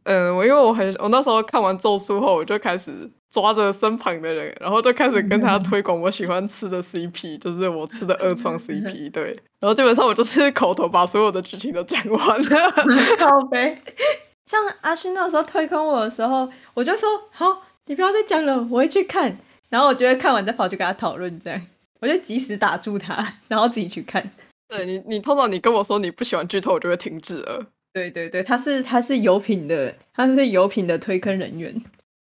[0.04, 2.92] 嗯，我因为我很我那时候看完咒术后，我就开始
[3.30, 9.24] 抓着身旁的人，然后就开始跟他推广我喜欢吃的 CP，就是我吃的二创 CP， 对。
[9.60, 12.70] 然后基本上我就是口头把所有的剧情都讲完了。
[13.18, 13.78] 靠背。
[14.50, 19.38] 像阿勋那时候推坑我的时候，我就说好，你不要再讲了，我会去看。
[19.68, 21.66] 然后我就会看完再跑去跟他讨论，这样
[22.00, 24.28] 我就及时打住他，然后自己去看。
[24.66, 27.66] 对你，你通常你跟我说你不喜欢剧透，我就会停止了。
[27.92, 31.80] 对对对，他是他是有品的，他是有品的推坑人员。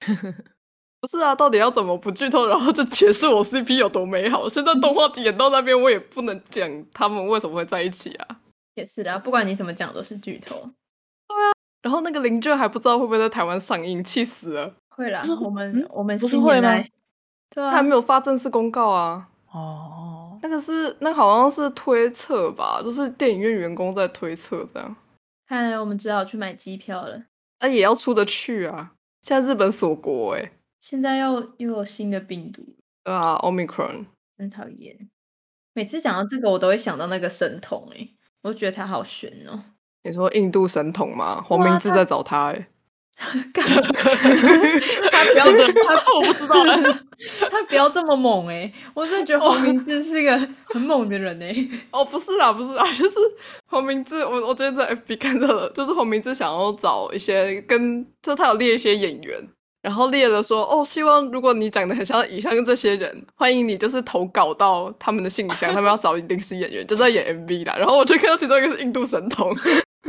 [1.00, 4.48] 不是啊，到底要怎么不剧透，然后就解释我 CP 有多美好？
[4.48, 8.40] 现在动画演到那边，我也不能讲他们为什么会在一起啊。
[8.74, 10.68] 也是的，不管你怎么讲都是剧透。
[11.82, 14.74] 然后那个邻居还不知道会不会在台湾上映，气死了！
[14.88, 16.90] 会啦我们、嗯我们不是会吗新年来，
[17.50, 19.28] 对啊他还，没有发正式公告啊。
[19.52, 24.96] 哦，那个是那个好像是推测吧，就是电影院员工在推测这样。
[25.46, 27.22] 看来我们只好去买机票了。
[27.58, 28.92] 啊，也要出得去啊！
[29.20, 32.62] 现在日本锁国哎、现在又又有新的病毒，
[33.04, 34.06] 对啊，Omicron。
[34.36, 35.08] 真讨厌。
[35.72, 39.60] 每次讲到这个，我都会想到那个神童、欸，我就觉得他好悬哦。
[40.04, 41.44] 你说印度神童吗？
[41.46, 42.68] 黄明志在找他哎、
[43.52, 43.64] 干
[45.10, 45.80] 他不要 真的
[46.14, 46.82] 我不知道欸
[47.50, 53.16] 他不要这么猛哎、我真的觉得黄明志是一个很猛的人哎、哦，不是啦，不是啦，就是
[53.66, 59.48] 黄明志，我我今天在 FB 看到了，就是黄明志想要找一些跟，就他有列一些演员，
[59.82, 67.74] 然后列了说，哦，希望如果你长得很像以上这些人，欢迎你就是投稿到他们的信箱，他们要找临时演员，就是在演 MV 啦。
[67.76, 69.52] 然后我就看到其中一个是印度神童，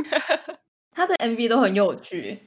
[0.92, 2.38] 他的 MV 都很有趣。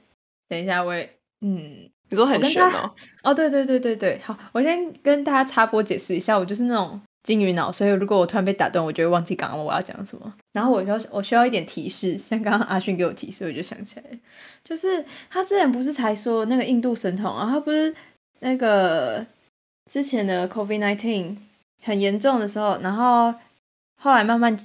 [0.48, 1.08] 等一下，我也
[1.40, 10.34] 嗯，你说很我跟他悬哦， 哦，对对对对对，好，我先跟大家插播解释一下，我就是那种金鱼脑，所以如果我突然被打断，我就会忘记刚刚我要讲什么。
[10.52, 14.18] 然后我需要我需要一点提示，像刚刚阿勋给我提示，我就想起来了，
[14.62, 17.94] 就是他之前不是才说那个印度神童啊，他不是
[18.40, 19.24] 那个
[19.90, 21.36] 之前的 COVID nineteen
[21.82, 23.34] 很严重的时候，然后
[23.96, 24.56] 后来慢慢。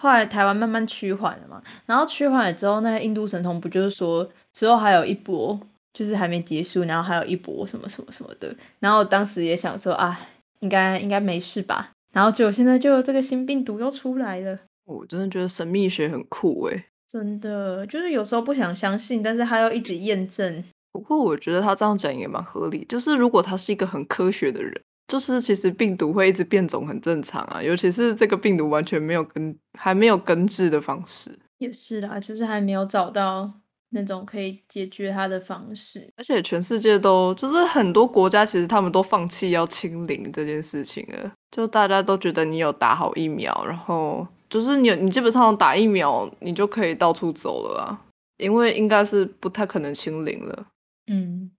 [0.00, 5.60] 后来台湾慢慢趋缓了嘛，然后趋缓了之后，那个印度神童不就是说之后还有一波，
[5.92, 8.56] 就是还没结束，然后还有一波什么什么什么的。
[8.78, 10.18] 然后当时也想说啊，
[10.60, 11.90] 应该应该没事吧。
[12.14, 16.84] 然后结果现在就这个新病毒又出来了，我真的觉得神秘学很酷欸诶。
[17.06, 20.64] 真的就是有时候不想相信，但是他要一直验证。
[20.92, 33.52] 不过我觉得他这样讲也蛮合理，就是如果他是一个很科学的人，就是其实病毒会一直变种很正常啊，尤其是这个病毒完全没有根还没有根治的方式，也是啦，就是还没有找到
[33.88, 36.08] 那种可以解决它的方式。
[36.16, 48.00] 而且全世界都就是很多国家其实他们都放弃要清零这件事情了，就大家都觉得你有打好疫苗，然后就是你有你基本上打疫苗你就可以到处走了啊，
[48.38, 50.66] 因为应该是不太可能清零了。
[51.08, 51.50] 嗯，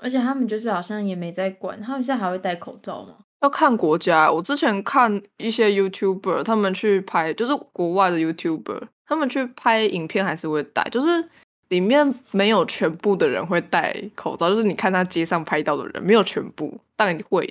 [0.00, 3.16] 而且他们就是好像也没在管，他们现在还会戴口罩吗？
[3.42, 11.28] 要看国家，我之前看一些 YouTuber，他们去拍，就是国外的 YouTuber，他们去拍影片还是会戴，就是
[11.68, 17.46] 里面没有全部的人会戴口罩，就是你看他街上拍到的人没有全部，但会。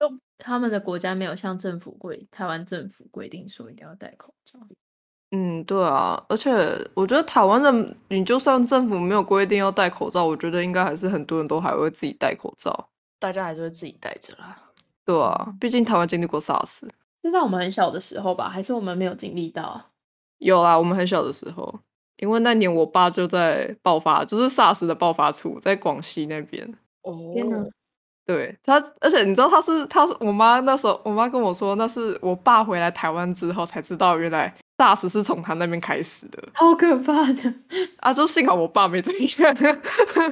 [0.00, 4.58] 就他们的国家没有像政府规，台湾政府规定说一定要戴口罩。
[5.30, 6.52] 嗯，对啊，而且
[6.94, 12.88] 我觉得台湾的，你就算政府没有规定要戴口罩，我觉得应该还是很多人都还会自己戴口罩。
[13.18, 14.56] 大家还是会自己戴着啦。
[15.04, 16.88] 对啊，毕竟台湾经历过 SARS。
[17.22, 19.80] 是在我们很小的时候吧，还是我们没有经历到？
[20.38, 21.80] 有啦，我们很小的时候，
[22.18, 26.72] 因为那年我爸就在爆发，就是 SARS 的爆发处在广西那边。
[27.02, 27.64] 哦天哪！
[28.26, 37.54] 对他，而且你知道他是他是我妈那时候，我妈跟我说，那是我爸回来台湾之后才知道，原来 SARS 是从他那边开始的好可怕的！
[38.00, 38.12] 啊！
[38.12, 39.54] 就幸好我爸没怎样。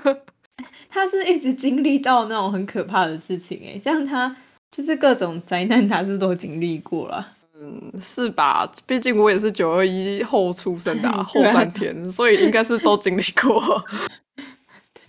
[0.90, 4.36] 他是一直经历到那种很可怕的事情哎，这样他
[4.70, 7.26] 就是各种灾难，他是不是都经历过了？
[7.54, 8.70] 嗯，是吧？
[8.86, 13.84] 毕竟我也是九二一后出生的、 啊，后三天，所以应该是都经历过。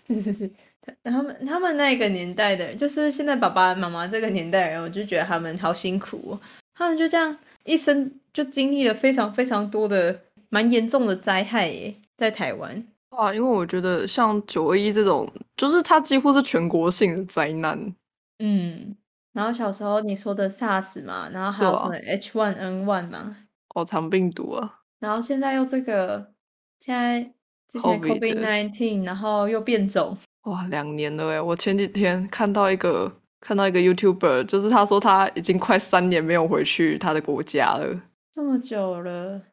[0.07, 0.51] 是是是，
[0.81, 6.39] 他他们他们那个年代的人，就是现在爸爸妈妈这个年代的人，我就觉得他们好辛苦哦。
[6.75, 12.83] 他们就这样一生就经历了非常非常多的蛮严重的灾害耶，在台湾。
[13.11, 17.93] 哇，因为我觉得像九二一这种，就是它几乎是全国性的灾难。
[18.39, 18.95] 嗯，
[19.33, 23.37] 然后小时候你说的 SARS 嘛，然后还有什么 H1N1 嘛，
[23.75, 26.31] 哦，肠病毒啊，然后现在又这个，
[26.79, 27.21] 现在
[27.71, 31.39] 之前 COVID nineteen，然后又变种，哇，两年了诶！
[31.39, 38.01] 我前几天看到一个看到一个 YouTuber，就是他说他已经快三年没有回去他的国家了。
[38.33, 39.43] 这么久了，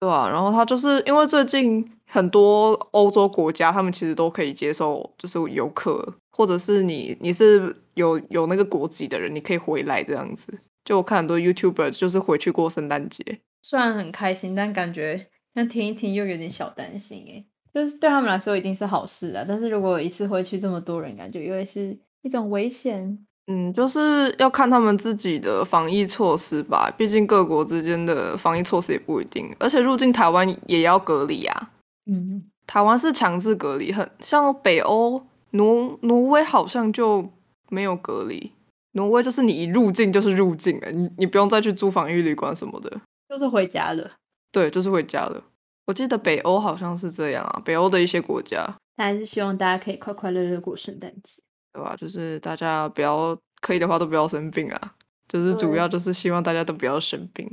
[0.00, 10.58] 对啊，然后他就是因为最近很多欧洲国家，他们其实都可以接受，就是游客，或者是你你是有有那个国籍的人，你可以回来这样子。
[10.86, 13.22] 就我看很多 YouTuber 就是回去过圣诞节，
[13.60, 23.26] 虽然很开心，但感觉但听一听又有点小担心诶，就是对他们来说一定是好事啊，但是如果一次回去这么多人，感觉又会是一种危险。
[23.52, 31.70] 嗯，就是要看他们自己的防疫措施吧，毕竟各国之间的防疫措施也不一定，而且入境台湾也要隔离啊。
[32.06, 37.28] 嗯，台湾是强制隔离，很像北欧挪挪威好像就
[37.70, 38.52] 没有隔离，
[38.92, 44.12] 挪威就是你一入境就是入境了，你你不用再去租防疫旅馆什么的，就是回家了。
[44.52, 45.42] 对，就是回家了。
[45.86, 51.42] 我记得北欧好像是这样啊，北欧的一些国家，但还是希望大家可以快快乐乐过圣诞节。
[51.72, 51.94] 对吧？
[51.96, 54.94] 就是大家不要可以的话都不要生病啊，
[55.28, 57.48] 就是主要就是希望大家都不要生病。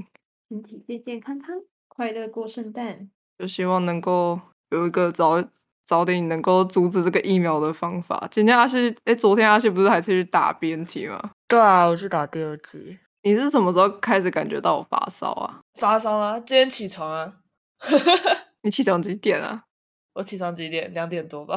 [0.49, 1.55] 身体健健康康，
[1.87, 3.09] 快乐过圣诞。
[3.37, 4.39] 就希望能够
[4.71, 5.43] 有一个早
[5.85, 8.27] 早点能够阻止这个疫苗的方法。
[8.31, 11.31] 今天阿西，哎，昨天阿西不是还去打 BNT 吗？
[11.47, 15.61] 对啊，我去打第二剂，你是什么时候开始感觉到我发烧啊？
[15.79, 17.33] 发烧啊，今天起床啊，
[18.63, 19.65] 你起床几点啊？
[20.13, 20.91] 我起床几点？
[20.93, 21.55] 两点多吧。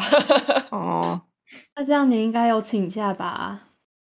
[0.70, 1.22] 哦，
[1.74, 3.68] 那这样你应该有请假吧？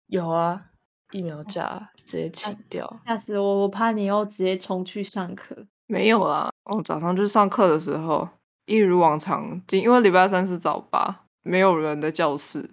[0.07, 0.67] 有啊，
[1.11, 3.01] 疫苗假直接请掉。
[3.05, 3.61] 吓死我！
[3.61, 5.65] 我怕你又直接冲去上课。
[5.87, 8.27] 没有啦，我早上去上课的时候，
[8.65, 12.69] 一如往常，今因为礼拜三是早八，没有人的教室，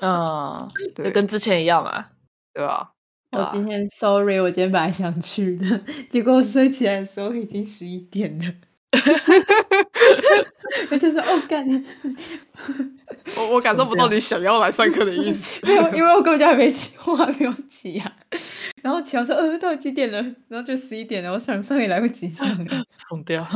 [0.00, 2.06] 嗯，就对跟之前一样嘛。
[2.54, 2.92] 对吧？
[3.30, 8.44] 啊我今天 sorry，我今天本来想去的，结果我睡起来的时候已经十一点了。
[10.90, 11.84] 我 就是哦干，因
[13.36, 15.60] 我我感受不到你想要来上课的意思。
[15.66, 18.12] 为因为我根本就还没起，我还没有起呀、
[18.82, 20.20] 然后起来说呃到底几点了？
[20.48, 22.84] 然后就十一点了，我想上也来不及上了。
[23.08, 23.46] 疯掉。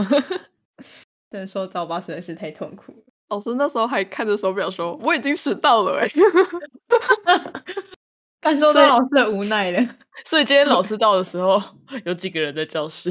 [1.31, 2.99] 只能说早八实在是太痛苦了。
[3.29, 6.09] 老师那时候还看着手表说：“我已经迟到了。”哎，
[8.41, 9.97] 感受到老师的无奈了。
[10.25, 11.61] 所以今天老师到的时候，
[12.05, 13.11] 有几个人在教室？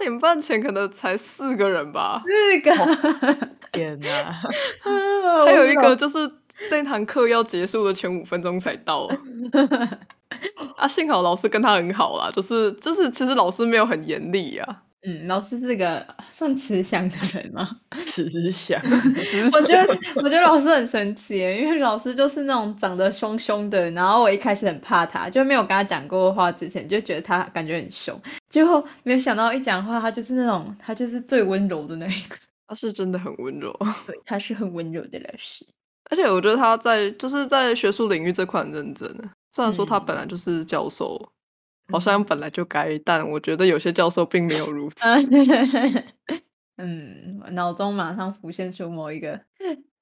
[0.00, 2.72] 点半前可能才四个人吧，四个，
[3.70, 4.40] 天哪！
[5.46, 6.18] 还有一个就是
[6.70, 9.08] 那堂课要结束的前五分钟才到。
[10.76, 14.82] 啊，幸好老师跟他很好啦，就是就是，其实老师没有很严厉啊。
[15.02, 17.66] 嗯，老师是个算慈祥的人吗？
[18.04, 28.20] 慈祥，我觉得，我觉得老师很神奇耶，因为老师就是那种长得凶凶的，然后我一开始很怕他，就没有跟他讲过话之前，就觉得他感觉很凶，
[28.50, 32.36] 结果没有想到一讲话，他就是那种他就是最温柔的那一个，
[32.68, 33.74] 他是真的很温柔，
[34.06, 35.66] 对，他是很温柔的老师。
[36.10, 39.24] 而且我觉得他在就是在学术领域这块很认真的。
[39.54, 41.16] 虽然说他嗯本来就是教授，
[41.90, 45.04] 好像本来就该，但我觉得有些教授并没有如此。
[46.78, 49.38] 嗯，我脑中马上浮现出某一个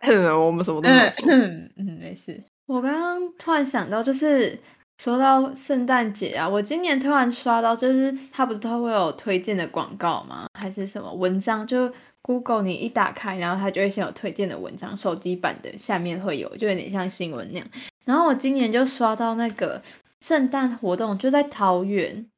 [0.39, 1.24] 我们什么都没有说。
[1.28, 2.41] 嗯嗯，没事。
[2.66, 4.57] 我刚刚突然想到，就是
[5.03, 10.47] 说到圣诞节啊，我今年突然刷到，就是他不是都会有推荐的广告吗？
[10.59, 11.66] 还是什么文章？
[11.66, 17.66] 就 Google 你一打开，然后它就会先有推荐的文章，手机版的下面会有，就有点像新闻那样。
[18.05, 19.80] 然后我今年就刷到那个
[20.21, 22.31] 圣诞活动，就在桃园。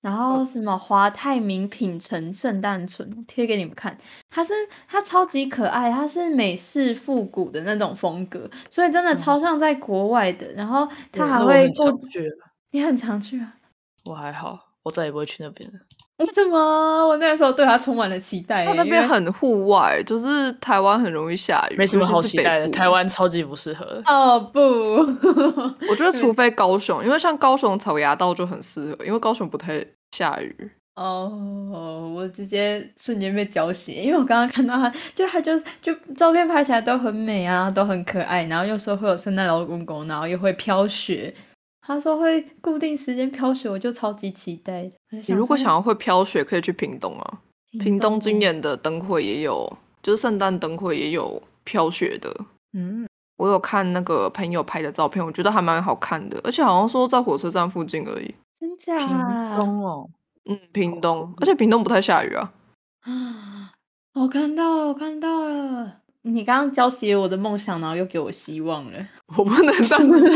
[0.00, 3.96] 然后什么华泰名品城圣诞村贴给你们看，
[4.28, 4.52] 它是
[4.88, 10.52] 它超级可爱，它是美式复古的那种风格，所以真的超像在国外的。
[10.54, 12.00] 然后它还会过
[12.72, 13.54] 你很常去啊？
[14.06, 15.78] 我还好，我再也不会去那边了。
[16.26, 17.08] 为什么？
[17.08, 18.66] 我那个时候对它充满了期待耶。
[18.68, 24.02] 他那边很户外，就是台湾很容易下雨，没什么好期待的，台湾超级不适合。
[24.06, 24.60] 哦不，
[25.90, 30.70] 我觉得除非高雄，因为像高雄草芽道就很适合，因为高雄不太下雨。
[30.94, 41.34] 哦，我直接瞬间被浇醒，因为我刚刚看到他，就他就就照片拍起来都很美啊，都很可爱，然后又说会有圣诞老公公，然后又会飘雪。
[41.84, 44.92] 他说会固定时间飘雪，我就超级期待的。
[45.10, 47.40] 你如果想要会飘雪，可以去屏东啊。
[47.80, 52.32] 屏东今年的灯会也有，就是圣诞灯会也有飘雪的。
[52.72, 58.34] 嗯，我有看那个朋友拍的照片，我觉得还蛮好看的，而且好像说在火车站附近而已。
[58.60, 60.08] 真假屏东哦，
[60.44, 62.52] 嗯，屏东，而且屏东不太下雨啊。
[63.00, 63.72] 啊！
[64.14, 66.01] 我看到了，我看到了。
[66.22, 69.06] 你刚刚浇熄了我的梦想，然后又给我希望了。
[69.36, 70.30] 我不能这样子，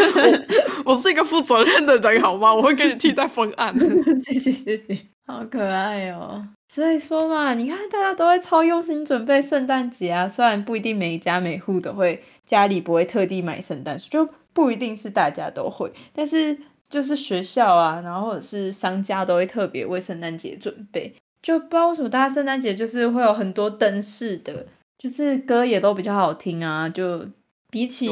[0.84, 2.52] 我 我是一个负责任的人，好吗？
[2.54, 3.74] 我会给你替代方案。
[4.20, 6.46] 谢谢谢谢，好可爱哦。
[6.68, 16.58] 所以说嘛，你看大家都会超用心准备圣诞节啊，虽然不一定每一家每户都会，家里不会特地买圣诞树，就不一定是大家都会，但是
[16.90, 21.14] 就是学校啊，然后或者是商家都会特别为圣诞节准备。
[21.40, 24.66] 就不知道为什么大家圣诞节就是会有很多灯饰的，
[25.06, 27.24] 就是歌也都比较好听啊，就
[27.70, 28.08] 比起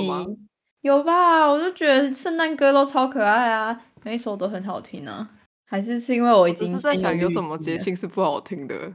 [0.82, 5.28] 有吧，我就觉得圣诞歌都超可爱啊，每一首都很好听啊。
[5.64, 8.92] 还是是因为我已我经在想有什么节庆是不好听的。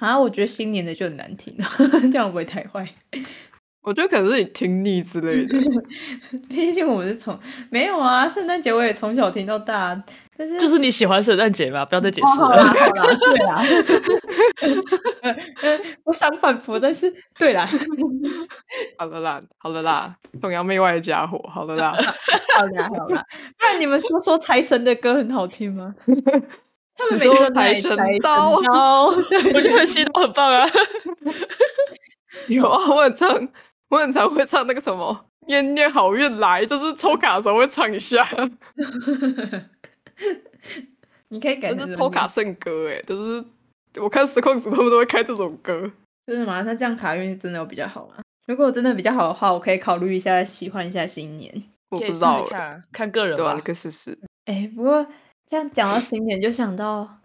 [0.00, 0.18] 啊？
[0.18, 1.56] 我觉得新年的就很难听，
[2.10, 2.92] 这样会不会太坏？
[3.82, 5.58] 我觉得可能是你听腻之类的。
[6.48, 7.38] 毕竟我们是从
[7.70, 10.00] 没有啊，圣诞节我也从小听到大，
[10.36, 11.84] 但是就是你喜欢圣诞节吧？
[11.84, 12.46] 不要再解哦释了。
[12.46, 13.64] 好啦好啦，对啦，
[16.04, 17.66] 我想反驳，但是对啦，
[18.98, 21.96] 好了啦，好了啦，崇洋媚外的家伙，好了啦。
[22.56, 23.24] 好啦好啦，
[23.58, 25.94] 不然你们都说财神的歌很好听吗？
[26.96, 30.68] 他们你说每次财神在财到刀，对，我觉得很洗脑，很棒啊！
[32.46, 33.28] 有啊，我很常，
[33.90, 38.26] 我很常会唱那个什么“念念好运来”，就是抽卡的时候会唱一下，
[41.28, 43.44] 你可以改是抽卡圣歌哎，就是
[44.00, 45.90] 我看实况组他们都会开这种歌。
[46.26, 46.62] 真的吗？
[46.62, 48.14] 那这样卡运真的有比较好吗？
[48.46, 51.52] 如果真的比较好的话，我可以考虑一下，喜欢一下新年。
[51.90, 53.58] 可以试我不知道看，看个人吧？
[53.64, 54.16] 可以试试。
[54.44, 55.04] 哎，不过
[55.44, 57.18] 这样讲到新年，就想到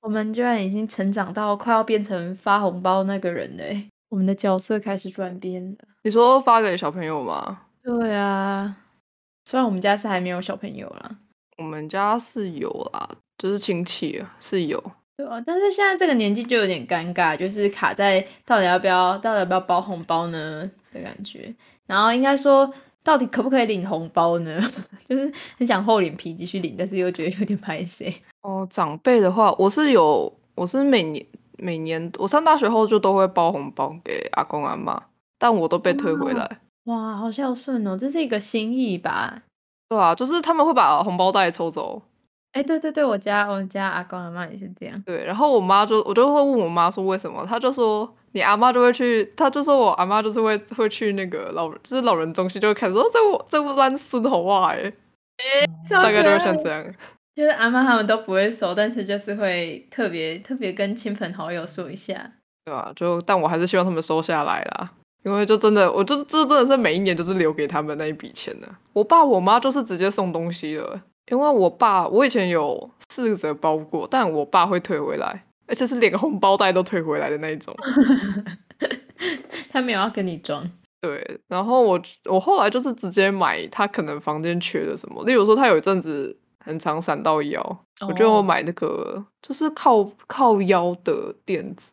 [0.00, 5.78] 我们居然已经成长到快要变成发红包那个人了欸，我们的角色开始转变了。
[6.02, 7.62] 你说发给小朋友吗？
[7.82, 8.76] 对啊，
[9.46, 11.16] 虽然我们家是还没有小朋友啦，
[11.56, 13.08] 我们家是有啦，
[13.38, 14.78] 就是亲戚啊是有。
[15.16, 21.54] 对啊，但是现在这个年纪就有点尴尬，就是卡在到底要不要，到底要不要包红包呢的感觉。
[21.86, 22.70] 然后应该说，
[23.02, 24.60] 到底可不可以领红包呢？
[25.08, 28.14] 就是很想厚脸皮继续领，但是又觉得有点 拍谁。
[28.42, 31.24] 哦，长辈的话，我是有，我是每年
[31.62, 35.00] 每年我上大学后就都会包红包给阿公阿妈，
[35.38, 36.58] 但我都被退回来。
[36.84, 39.42] 哇，好孝顺哦，这是一个心意吧？
[39.88, 42.02] 对啊，就是他们会把红包袋抽走。
[42.52, 45.00] 哎，对对对，我家我家阿公阿妈也是这样。
[45.06, 54.92] 对，然后我妈就我就会问我妈说为什么，她就说你阿妈就会去，她就说我阿妈就是会会去那个老就是老人中心，就会开始说在我在我乱孙头哇哎，
[55.88, 56.84] 大概就会像这样。
[57.34, 62.32] 就是阿妈他们都不会收，但是就是会特别特别跟亲朋好友说一下。
[62.64, 64.92] 对啊，就但我还是希望他们收下来啦，
[65.24, 68.68] 因为就真的我就就真的是每一年就是留给他们那一笔钱的。
[68.92, 71.02] 我爸我妈就是直接送东西了。
[71.30, 77.74] 因为我爸，我以前有试着包过，但我爸会退回来，而且是连红包袋都退回来的那一种。
[79.70, 80.68] 他没有要跟你装。
[81.00, 91.92] 对，然后我我后来就是直接买他可能房间缺的什么，例如说他有一阵子很常闪到腰，我觉得我买那个就是靠靠腰的垫子，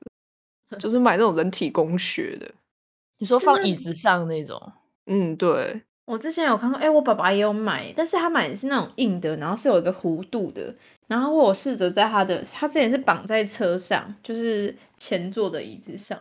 [0.79, 2.49] 就是买那种人体工学的。
[3.19, 4.71] 你说放椅子上那种？
[5.07, 5.81] 嗯，对。
[6.05, 10.73] 我之前有看过，哎，我爸爸也有买，但是他买的是那种硬的，然后是有一个弧度的。
[11.07, 16.19] 然后我试着在他的，他之前是绑在车上，就是前座的椅子上，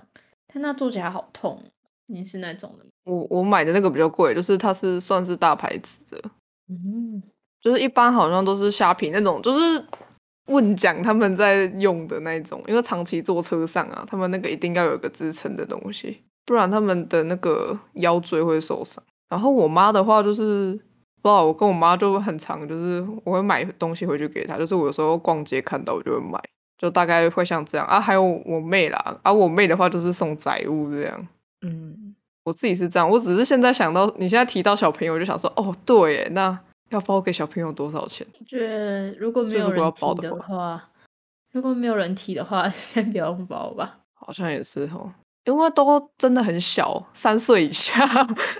[0.52, 1.62] 但那坐起来好痛。
[2.06, 2.84] 你是那种的？
[3.04, 6.30] 我我买的那个比较贵，就是它是算是大牌子的，
[6.68, 7.22] 嗯，
[7.68, 9.84] 就是一般好像都是虾皮那种，就是
[10.46, 19.04] 问讲他们在用的那种，因为长期坐车上啊，他们那个一定要有一个支撑的东西，不然他们的那个腰椎会受伤。
[19.28, 20.72] 然后我妈的话就是，
[21.20, 26.42] 不知道我跟我妈就很常，就是我会买东西回去给她，就是我有时候逛街看到我就会买，
[26.78, 28.00] 就大概会像这样啊。
[28.00, 31.28] 还有我妹啦，啊我妹的话就是送载物这样。
[31.60, 32.14] 嗯，
[32.44, 36.58] 我自己是这样，我只是现在想到你现在提到小朋友，我就想说哦对，那
[36.90, 38.26] 要包给小朋友多少钱？
[38.46, 40.90] 觉得如果没有人提的话，
[41.52, 43.98] 如果没有人提的话， 先不用包吧。
[44.14, 45.12] 好像也是哦，
[45.44, 48.06] 因为都真的很小，三岁以下。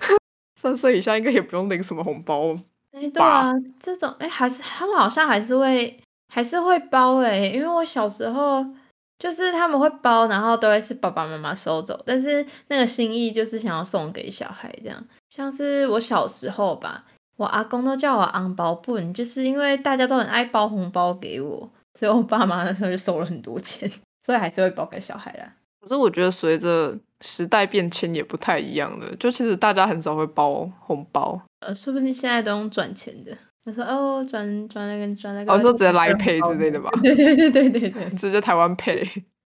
[0.60, 2.52] 三岁以下应该也不用领什么红包，
[2.90, 5.96] 哎，对啊，这种哎还是他们好像还是会
[6.32, 8.66] 还是会包哎，因为我小时候
[9.20, 17.04] 就是他们会包，然后都会是爸爸妈妈收走，但是那个心意就是想要送给小孩这样，像是我小时候吧，
[17.38, 23.88] 我阿公都叫我昂包笨，就是因为大家都很爱包红包给我，所以我爸妈那时候就收了很多钱，
[24.26, 25.54] 所以还是会包给小孩啦。
[25.80, 33.30] 可是我觉得随着时代变迁也不太一样了，就其实大家很少会包红包，呃，说不定现在都用转钱的，
[33.64, 39.08] 他说哦转转那个转那个，我说直接来配之类的吧，对对对对对对， 直接台湾配，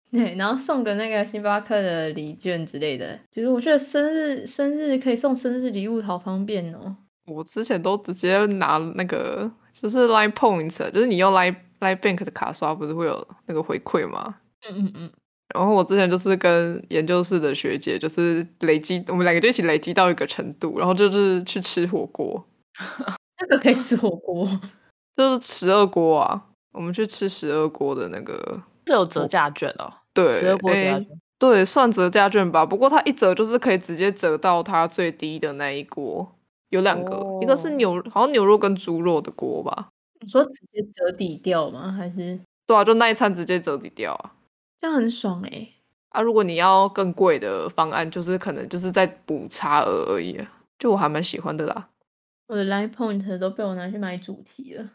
[0.09, 6.95] 对，然后送个那个星巴克的礼券之类的，其实我觉得生日生日可以送生日礼物，好方便哦。
[7.25, 14.35] 我之前都直接拿那个就是 Line Points，就是你用 Line Line Bank 的卡刷，不是会有那个回馈吗？
[14.67, 15.11] 嗯嗯嗯。
[15.53, 22.43] 然后我之前就是跟研究室的学姐，就是累积，我们两个就一起累积到一个程度，然后就是去吃火锅。
[23.39, 24.47] 那个可以吃火锅，
[25.15, 26.45] 就是十二锅啊。
[26.71, 29.93] 我们去吃十二锅的那个，是有折价券哦。
[30.13, 32.65] 对，十二锅折价券，对，算折价券吧。
[32.65, 36.33] 不过它一折就是可以直接折到它最低的那一锅。
[36.73, 39.89] 有两个，一个是牛，好像牛肉跟猪肉的锅吧。
[40.21, 41.91] 你说直接折抵掉吗？
[41.91, 42.39] 还是？
[42.65, 44.33] 对啊，就那一餐直接折抵掉啊。
[44.79, 45.67] 这样很爽哎！
[46.09, 50.39] 啊，如果你要更贵的方案，就是可能就是在补差额而已。
[50.79, 51.89] 就我还蛮喜欢的啦。
[52.47, 54.89] 我的 line point 都被我拿去买主题了。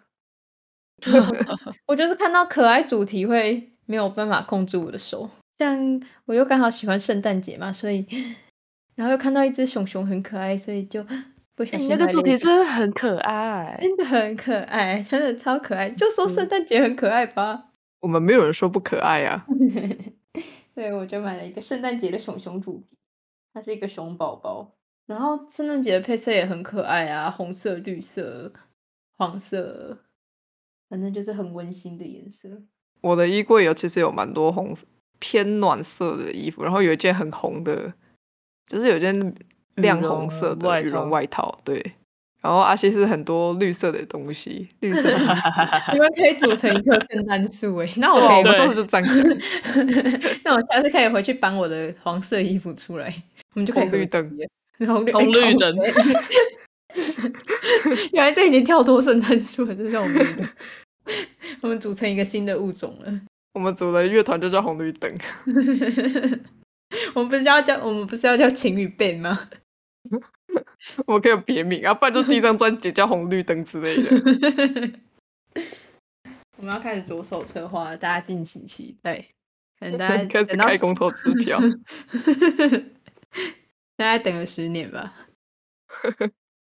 [1.87, 5.31] 我就是看到可爱主题会没有办法控制我的手。
[5.59, 8.05] 像我又刚好喜欢圣诞节嘛，所以
[8.97, 11.07] 然后又看到一只熊熊很可爱，所以就
[11.59, 11.89] 不小心。
[11.89, 15.91] 那个主题真的很可爱，真的很可爱，真的超可爱。
[15.91, 17.73] 就说圣诞节很可爱吧。
[17.99, 19.45] 我们没有人说不可爱呀。
[20.77, 22.97] 对，我就买了一个圣诞节的熊熊主题，
[23.53, 24.77] 它是一个熊宝宝。
[25.07, 28.53] 然后圣诞节的配色也很可爱啊，红色、绿色、
[29.17, 30.05] 黄色，
[30.89, 32.49] 反正就是很温馨的颜色。
[33.01, 34.73] 我的衣柜有其实有蛮多红
[35.19, 37.95] 偏暖色的衣服，然后有一件很红的，
[38.69, 39.35] 就是有件
[39.79, 41.59] 亮红色的羽绒外套。
[41.65, 41.81] 对，
[42.41, 45.19] 然后阿西是很多绿色的东西，绿色的。
[45.93, 49.25] 你们可以组成一棵圣诞树哎， 那我哇，可以我们上次就这样讲，
[50.45, 53.13] 那我下次可以回去搬我的黄色衣服出来，
[53.55, 54.39] 我们就可以红绿灯
[54.87, 55.77] 红绿红绿灯。
[58.13, 60.49] 原来这已经跳脱圣诞树了，这是红绿灯。
[61.61, 63.21] 我们组成一个新的物种了。
[63.55, 65.13] 我们组的乐团就叫红绿灯。
[67.15, 69.49] 我们不是要叫我们不是要叫晴雨贝吗？
[71.07, 74.11] 我们可以有别名啊，不然就第一张专辑叫红绿灯之类的。
[76.57, 79.25] 我们要开始着手策划，大家敬请期待。
[79.79, 81.59] 可能大家 开始开公投支票。
[83.97, 85.15] 大概等了十年吧。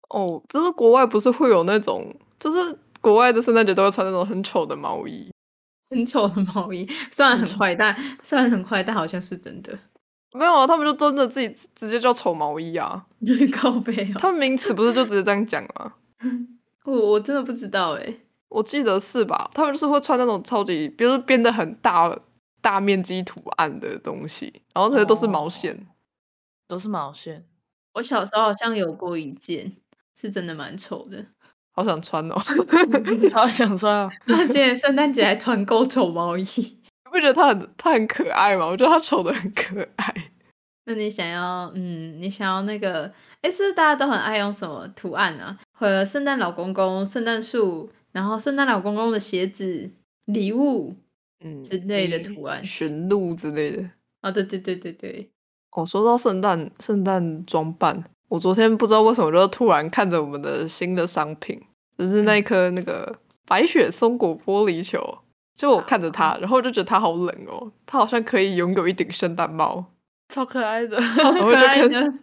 [0.10, 5.32] 哦，就是国外不是会有那种，就是国外的圣诞节都会穿那种很丑的毛衣。
[5.90, 9.78] 很丑的毛衣，虽然很坏，但虽然很坏，但好像是真的。
[10.34, 13.06] 没有啊，他们就真的自己直接叫丑毛衣啊。
[13.54, 15.94] 靠背啊，他们名词不是就直接这样讲吗？
[16.86, 18.16] 我我真的不知道哎。
[18.50, 19.50] 我记得是吧？
[19.54, 22.16] 他们就是会穿那种超级，比如说编的很大
[22.62, 25.88] 大面积图案的东西，然后那些都是毛线。
[26.68, 27.46] 都是毛线，
[27.94, 29.76] 我小时候好像有过一件，
[30.20, 31.26] 是真的蛮丑的。
[31.76, 32.36] 好想穿哦！
[33.34, 34.10] 好想穿啊！
[34.26, 36.46] 今年圣诞节还团购丑毛衣。
[37.14, 38.66] 你不觉得他很他很可爱吗？
[38.66, 40.32] 我觉得他丑的很可爱。
[40.86, 43.04] 那你想要，嗯，你想要那个，
[43.42, 45.60] 哎，是不是大家都很爱用什么图案啊？
[45.72, 49.92] 和圣诞老公公、圣诞树，然后圣诞老公公的鞋子、
[50.26, 50.96] 礼物
[51.46, 52.66] 嗯之类的图案。
[52.66, 53.88] 驯鹿之类的。
[54.24, 55.30] 哦，对对对对对，
[55.74, 61.62] 哦，说到圣诞圣诞装扮，我昨天不知道为什么就突然看着我们的新的商品，
[61.96, 65.20] 就是那一颗那个白雪松果玻璃球，
[65.56, 69.94] 就我看着他，然后我就觉得他好冷哦，他好像可以拥有一顶圣诞帽。
[70.30, 71.00] 超可爱的。
[71.02, 72.14] 好我就跟爱的。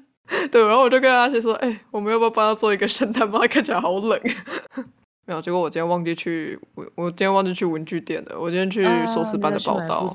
[0.50, 3.40] 对，然后我就跟阿西说：“哎、我们要不要帮他做一个圣诞帽？
[3.40, 4.20] 它看起来好冷。
[5.26, 8.38] ”没有，结果我今天忘记去，我我今天忘记去文具店了。
[8.38, 10.08] 我今天去硕士班的报道。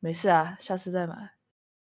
[0.00, 1.14] 没事啊，下次再买。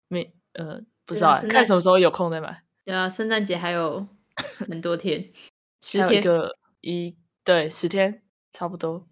[0.09, 2.63] 没呃，不知道看什么时候有空再买。
[2.85, 4.07] 对啊，圣诞节还有
[4.69, 5.29] 很多天，
[5.83, 6.21] 十天。
[6.21, 8.23] 一个一对十天
[8.53, 9.07] 差不多。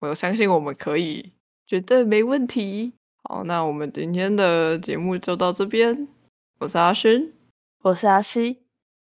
[0.00, 1.32] 我相信我们可以，
[1.66, 2.94] 绝对没问题。
[3.24, 6.08] 好，那我们今天的节目就到这边。
[6.60, 7.34] 我是阿勋。
[7.82, 8.60] 我是阿西，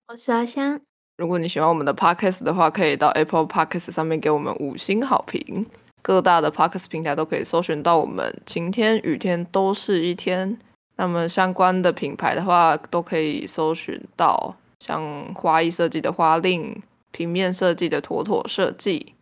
[0.08, 0.78] 我是阿香，
[1.16, 5.64] 如果你喜欢我们的 podcast 的话，可以到 Apple Podcast 上面给我们五星好评。
[6.02, 10.58] 各大的 podcast 平台都可以搜寻到我们，晴天、雨天都是一天。
[10.96, 19.14] 那么相关的品牌的话，都可以搜寻到，像花艺设计的花令、平面设计的妥妥设计，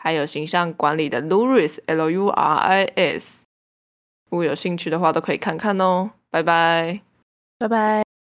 [0.00, 3.42] 还有形象管理的 Luris L U R I S。
[4.30, 6.10] 如果有兴趣的话，都可以看看哦。
[6.30, 7.00] 拜拜。
[7.58, 8.07] 拜拜。